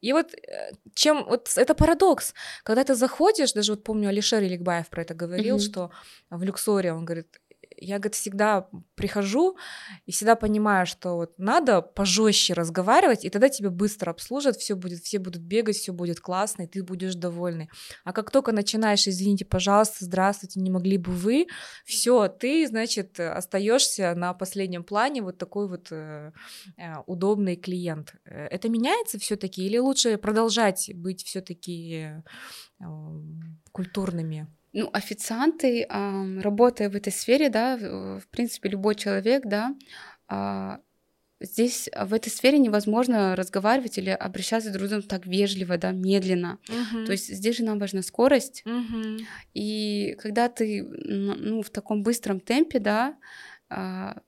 [0.03, 2.35] И вот э, чем, вот это парадокс.
[2.63, 5.91] Когда ты заходишь, даже вот помню, Алишер Иликбаев про это говорил, что
[6.31, 7.41] в Люксоре, он говорит,
[7.79, 9.57] я, говорит, всегда прихожу
[10.07, 15.01] и всегда понимаю, что вот надо пожестче разговаривать, и тогда тебя быстро обслужат, все будет,
[15.01, 17.69] все будут бегать, все будет классно, и ты будешь довольный.
[18.05, 21.47] А как только начинаешь, извините, пожалуйста, здравствуйте, не могли бы вы,
[21.85, 26.33] все, ты, значит, остаешься на последнем плане вот такой вот э,
[26.77, 28.15] э удобный клиент.
[28.25, 32.23] Э, это меняется все-таки или лучше продолжать быть все-таки
[32.81, 32.85] э,
[33.73, 34.49] культурными?
[34.79, 39.75] Ну, официанты, работая в этой сфере, да, в принципе, любой человек, да,
[40.29, 40.81] а,
[41.41, 46.59] здесь в этой сфере невозможно разговаривать или обращаться друг к другу так вежливо, да, медленно.
[46.69, 47.07] Uh-huh.
[47.07, 48.63] То есть здесь же нам важна скорость.
[48.67, 49.21] Uh-huh.
[49.55, 53.17] И когда ты ну, в таком быстром темпе, да,
[53.69, 54.19] а,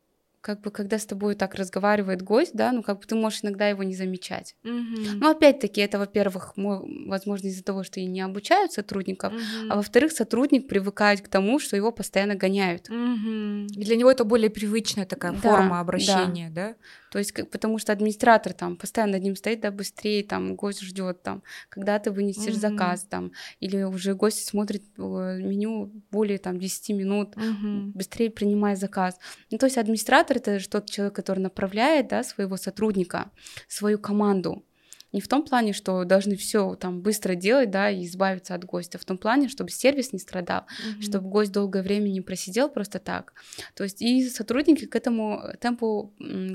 [0.40, 3.68] как бы когда с тобой так разговаривает гость, да, ну как бы ты можешь иногда
[3.68, 4.54] его не замечать.
[4.64, 5.18] Mm-hmm.
[5.20, 9.68] Ну опять-таки это, во-первых, возможно из-за того, что и не обучают сотрудников, mm-hmm.
[9.70, 12.88] а во-вторых, сотрудник привыкает к тому, что его постоянно гоняют.
[12.88, 13.66] Mm-hmm.
[13.68, 16.68] И для него это более привычная такая да, форма обращения, да?
[16.68, 16.74] да?
[17.10, 20.82] То есть, как, потому что администратор там постоянно над ним стоит, да, быстрее, там, гость
[20.82, 22.70] ждет, там, когда ты вынесешь mm-hmm.
[22.70, 27.92] заказ, там, или уже гость смотрит э, меню более, там, 10 минут, mm-hmm.
[27.94, 29.18] быстрее принимая заказ.
[29.50, 33.30] Ну, то есть администратор— это же тот человек, который направляет, да, своего сотрудника,
[33.68, 34.64] свою команду.
[35.12, 38.98] Не в том плане, что должны все там быстро делать, да, и избавиться от гостя,
[38.98, 41.02] а в том плане, чтобы сервис не страдал, mm-hmm.
[41.02, 43.32] чтобы гость долгое время не просидел просто так.
[43.74, 46.12] То есть и сотрудники к этому темпу,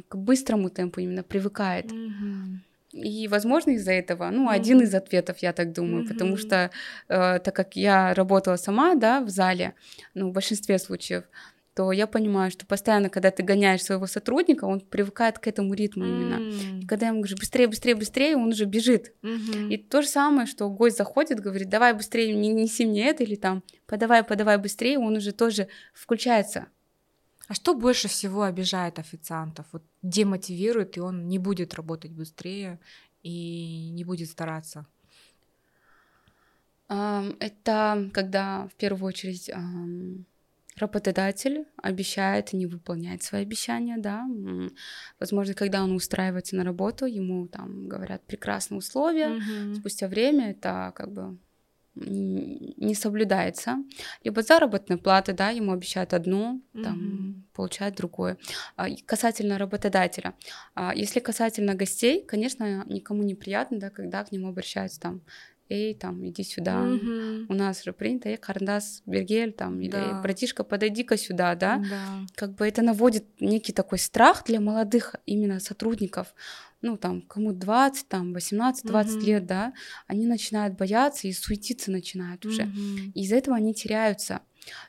[0.07, 1.87] к быстрому темпу именно привыкают.
[1.87, 2.57] Mm-hmm.
[2.93, 4.55] И, возможно, из-за этого, ну, mm-hmm.
[4.55, 6.07] один из ответов, я так думаю, mm-hmm.
[6.09, 6.69] потому что,
[7.07, 9.73] э, так как я работала сама, да, в зале,
[10.13, 11.23] ну, в большинстве случаев,
[11.75, 16.05] то я понимаю, что постоянно, когда ты гоняешь своего сотрудника, он привыкает к этому ритму
[16.05, 16.35] именно.
[16.35, 16.79] М.
[16.81, 19.13] И когда я ему говорю, быстрее, быстрее, быстрее, он уже бежит.
[19.23, 19.71] Мгм.
[19.71, 23.35] И то же самое, что гость заходит, говорит, давай быстрее, не неси мне это, или
[23.35, 26.67] там, подавай, подавай быстрее, он уже тоже включается.
[27.47, 29.65] А что больше всего обижает официантов?
[29.71, 32.79] Вот демотивирует, и он не будет работать быстрее
[33.23, 34.85] и не будет стараться.
[36.87, 39.51] Это когда в первую очередь
[40.77, 44.25] работодатель обещает не выполняет свои обещания, да.
[45.19, 49.75] Возможно, когда он устраивается на работу, ему там говорят прекрасные условия, Мгм.
[49.75, 51.37] спустя время это как бы
[51.95, 53.77] не соблюдается.
[54.23, 57.43] Либо заработная плата, да, ему обещают одну, там Мгм.
[57.53, 58.37] получает другое.
[58.75, 60.33] А, Касательно работодателя.
[60.73, 65.21] а, Если касательно гостей, конечно, никому неприятно, да, когда к нему обращаются там,
[65.73, 67.45] эй, там, иди сюда, Мгм.
[67.49, 70.21] у нас же принято, эй, Карндас, Бергель, там, или Да.
[70.21, 72.19] братишка, подойди-ка сюда, да, Да.
[72.35, 76.33] как бы это наводит некий такой страх для молодых именно сотрудников,
[76.81, 79.25] ну, там, кому 20, там, 18-20 Мгм.
[79.27, 79.73] лет, да,
[80.07, 82.63] они начинают бояться и суетиться начинают уже.
[83.15, 84.41] И из-за этого они теряются.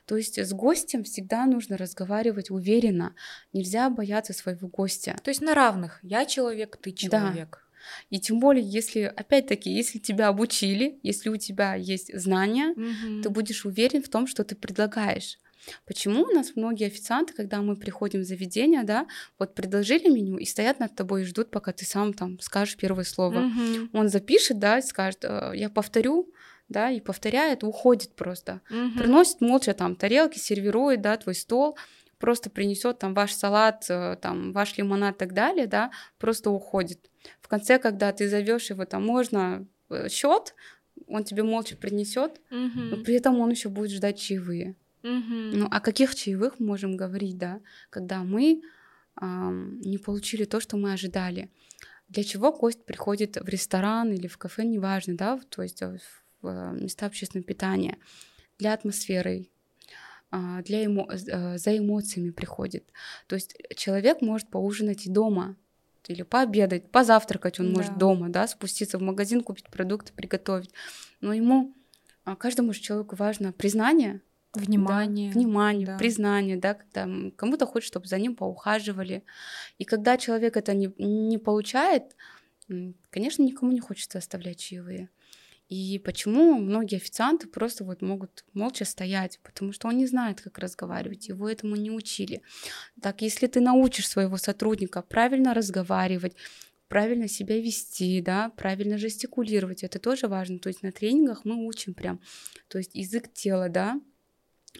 [0.05, 3.13] То есть с гостем всегда нужно разговаривать уверенно.
[3.53, 5.17] Нельзя бояться своего гостя.
[5.23, 5.99] То есть на равных.
[6.01, 7.64] Я человек, ты человек.
[8.09, 13.21] И тем более, если, опять-таки, если тебя обучили, если у тебя есть знания, Мгм.
[13.21, 15.37] ты будешь уверен в том, что ты предлагаешь.
[15.85, 19.07] Почему у нас многие официанты, когда мы приходим в заведение, да,
[19.39, 23.03] вот предложили меню и стоят над тобой и ждут, пока ты сам там скажешь первое
[23.03, 23.39] слово.
[23.39, 23.89] Мгм.
[23.93, 26.31] Он запишет, да, и скажет, «Э, я повторю,
[26.69, 28.61] да, и повторяет, уходит просто.
[28.69, 28.97] Мгм.
[28.97, 31.77] Приносит молча там тарелки, сервирует, да, твой стол,
[32.19, 37.09] просто принесет там ваш салат, э, там ваш лимонад и так далее, да, просто уходит.
[37.41, 39.67] В конце, когда ты зовешь его, там можно
[40.09, 40.55] счет,
[41.07, 42.89] он тебе молча принесет, Мгм.
[42.89, 44.75] но при этом он еще будет ждать чаевые.
[45.03, 45.51] Мгм.
[45.51, 47.59] Ну, о каких чаевых мы можем говорить, да,
[47.89, 48.61] когда мы
[49.15, 51.49] ам, не получили то, что мы ожидали?
[52.09, 55.97] Для чего гость приходит в ресторан или в кафе, неважно, да, то есть э,
[56.41, 57.97] в э, места общественного питания?
[58.57, 59.49] Для атмосферы,
[60.31, 62.83] для эмо- э, за эмоциями приходит.
[63.27, 65.55] То есть человек может поужинать и дома,
[66.07, 67.99] или пообедать, позавтракать он может Да.
[67.99, 70.71] дома, да, спуститься в магазин, купить продукты, приготовить.
[71.21, 71.73] Но ему,
[72.25, 74.21] а, каждому же человеку важно признание,
[74.53, 75.31] Внимание.
[75.33, 75.97] да, внимание, да.
[75.97, 79.23] признание, да, когда кому-то хочет, чтобы за ним поухаживали.
[79.79, 82.15] И когда человек это не, не получает,
[83.09, 85.09] конечно, никому не хочется оставлять чаевые.
[85.75, 90.57] И почему многие официанты просто вот могут молча стоять, потому что он не знает, как
[90.57, 92.41] разговаривать, его этому не учили.
[93.01, 96.37] Так, если ты научишь своего сотрудника правильно разговаривать,
[96.87, 100.59] правильно себя вести, да, правильно жестикулировать, это тоже важно.
[100.59, 102.21] То есть на тренингах мы учим прям,
[102.69, 103.99] то есть язык тела, да,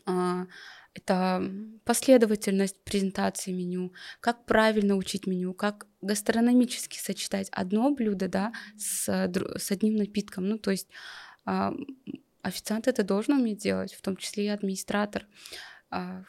[0.05, 0.47] а,
[0.93, 1.43] это
[1.83, 3.91] последовательность презентации меню,
[4.21, 10.47] как правильно учить меню, как гастрономически сочетать одно блюдо, да, с, дру- с одним напитком.
[10.47, 10.87] Ну, то есть
[11.45, 11.73] а,
[12.41, 15.27] официант это должен уметь делать, в том числе и администратор.
[15.89, 16.23] А,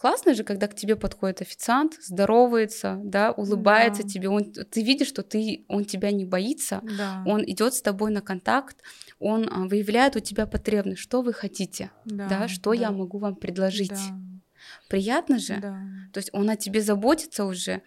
[0.00, 4.08] Классно же, когда к тебе подходит официант, здоровается, да, улыбается Да.
[4.08, 7.24] тебе, он, ты видишь, что ты, он тебя не боится, Да.
[7.26, 8.76] он идет с тобой на контакт,
[9.18, 13.34] он а, выявляет у тебя потребность, что вы хотите, да, что я да, могу вам
[13.34, 13.90] предложить.
[13.90, 14.20] Да.
[14.88, 15.80] Приятно же, Да.
[16.12, 17.82] то есть он о тебе заботится уже,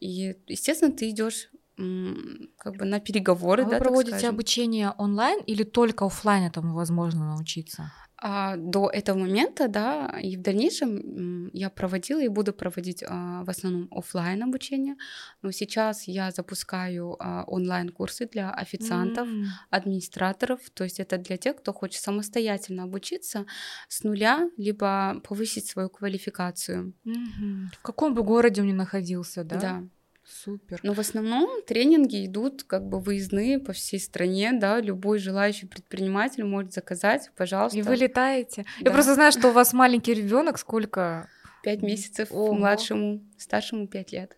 [0.00, 5.62] и, естественно, ты идешь как бы на переговоры, А да, вы проводите обучение онлайн или
[5.62, 7.92] только оффлайн этому возможно научиться?
[8.28, 13.50] А, до этого момента, да, и в дальнейшем я проводила и буду проводить а, в
[13.50, 14.96] основном оффлайн обучение,
[15.42, 19.46] но сейчас я запускаю а, онлайн-курсы для официантов, М.
[19.70, 23.46] администраторов, то есть это для тех, кто хочет самостоятельно обучиться
[23.88, 26.94] с нуля, либо повысить свою квалификацию.
[27.04, 27.70] Мгм.
[27.74, 29.60] В каком бы городе он ни находился, да?
[29.60, 29.84] Да.
[30.28, 30.80] Супер.
[30.82, 36.44] Но в основном тренинги идут как бы выездные по всей стране, да, любой желающий предприниматель
[36.44, 37.78] может заказать, пожалуйста.
[37.78, 38.64] И вы летаете.
[38.80, 38.90] Да.
[38.90, 41.28] Я просто знаю, что у вас маленький ребенок, сколько?
[41.62, 42.54] Пять месяцев Ого.
[42.54, 44.36] младшему, старшему пять лет.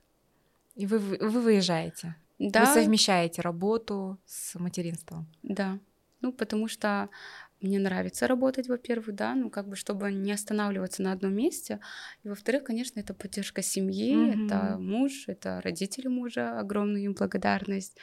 [0.75, 2.17] И вы, вы вы выезжаете.
[2.39, 5.27] Да, Вы совмещаете работу с материнством.
[5.43, 5.79] да.
[6.21, 7.09] Ну, потому что
[7.61, 11.81] мне нравится работать, во-первых, да, ну, как бы, чтобы не останавливаться на одном месте.
[12.25, 14.33] И, во-вторых, конечно, это поддержка семьи, Мгм.
[14.33, 17.99] это муж, это родители мужа, огромная им благодарность,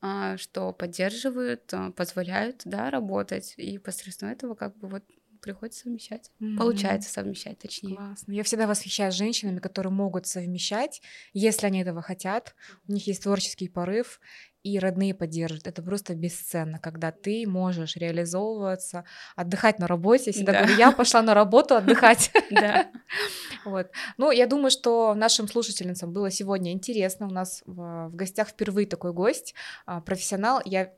[0.00, 3.54] а, что поддерживают, а, позволяют, да, работать.
[3.56, 5.04] И посредством этого, как бы, вот
[5.40, 6.30] приходится совмещать.
[6.38, 6.56] Мгм.
[6.56, 8.00] Получается совмещать, точнее.
[8.00, 8.32] Классно.
[8.32, 12.54] Я всегда восхищаюсь женщинами, которые могут совмещать, если они этого хотят.
[12.88, 14.20] У них есть творческий порыв,
[14.62, 15.66] и родные поддерживают.
[15.66, 19.04] Это просто бесценно, когда ты можешь реализовываться,
[19.36, 20.32] отдыхать на работе.
[20.32, 20.58] Всегда да.
[20.60, 22.30] говорю, я пошла на работу отдыхать.
[22.50, 22.90] Да.
[23.64, 23.90] Вот.
[24.16, 27.26] Ну, я думаю, что нашим слушательницам было сегодня интересно.
[27.26, 29.54] У нас в гостях впервые такой гость,
[29.86, 30.60] а, профессионал.
[30.64, 30.92] Я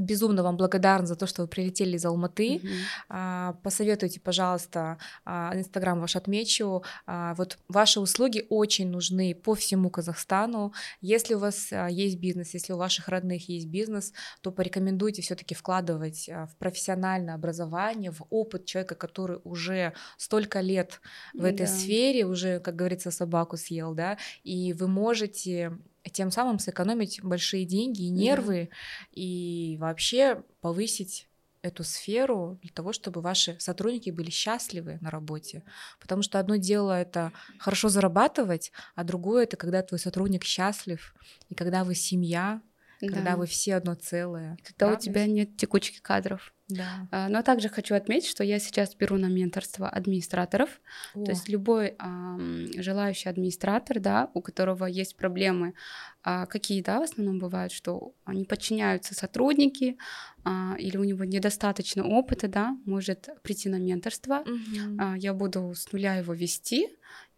[0.00, 2.60] безумно вам благодарна за то, что вы прилетели из Алматы.
[3.08, 3.56] Mm-hmm.
[3.62, 6.82] Посоветуйте, пожалуйста, а, Инстаграм ваш отмечу.
[7.06, 10.72] А, вот ваши услуги очень нужны по всему Казахстану.
[11.00, 16.28] Если у вас есть бизнес, если у ваших родных есть бизнес, то порекомендуйте все-таки вкладывать
[16.28, 21.00] в профессиональное образование, в опыт человека, который уже столько лет
[21.34, 25.78] в этой сфере, уже, как говорится, собаку съел, да, и вы можете
[26.10, 28.76] тем самым сэкономить большие деньги и нервы, да.
[29.12, 31.28] и вообще повысить
[31.62, 35.62] эту сферу для того, чтобы ваши сотрудники были счастливы на работе.
[36.00, 41.14] Потому что одно дело это хорошо зарабатывать, а другое это когда твой сотрудник счастлив,
[41.48, 42.62] и когда вы семья,
[43.00, 43.08] да.
[43.08, 44.56] когда вы все одно целое.
[44.64, 44.96] Когда правда?
[44.96, 46.54] у тебя нет текучки кадров.
[46.70, 47.08] Да.
[47.10, 50.80] А, но также хочу отметить, что я сейчас беру на менторство администраторов.
[51.14, 51.24] О.
[51.24, 52.38] То есть любой а,
[52.78, 55.74] желающий администратор, да, у которого есть проблемы,
[56.22, 59.96] а, какие, да, в основном бывают, что они подчиняются сотрудники,
[60.44, 64.40] а, или у него недостаточно опыта, да, может прийти на менторство.
[64.40, 64.96] Угу.
[64.98, 66.88] А, я буду с нуля его вести,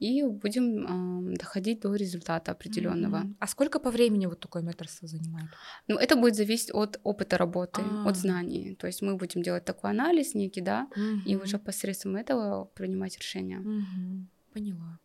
[0.02, 3.18] и будем доходить до результата определенного.
[3.18, 3.36] Mm-hmm.
[3.38, 5.48] А сколько по времени вот такое менторство занимает?
[5.88, 8.08] Ну, это будет зависеть от опыта работы, А-а-а.
[8.08, 8.74] от знаний.
[8.74, 11.22] То есть мы будем делать такой анализ некий, да, mm-hmm.
[11.24, 13.60] и уже посредством этого принимать решения.
[13.60, 14.24] Mm-hmm.
[14.52, 14.98] Поняла.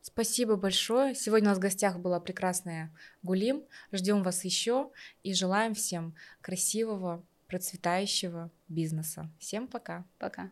[0.00, 1.14] Спасибо большое.
[1.14, 3.64] Сегодня у нас в гостях была прекрасная Гулим.
[3.92, 4.90] Ждем вас еще
[5.22, 9.30] и желаем всем красивого, процветающего бизнеса.
[9.38, 10.04] Всем пока.
[10.18, 10.50] Пока.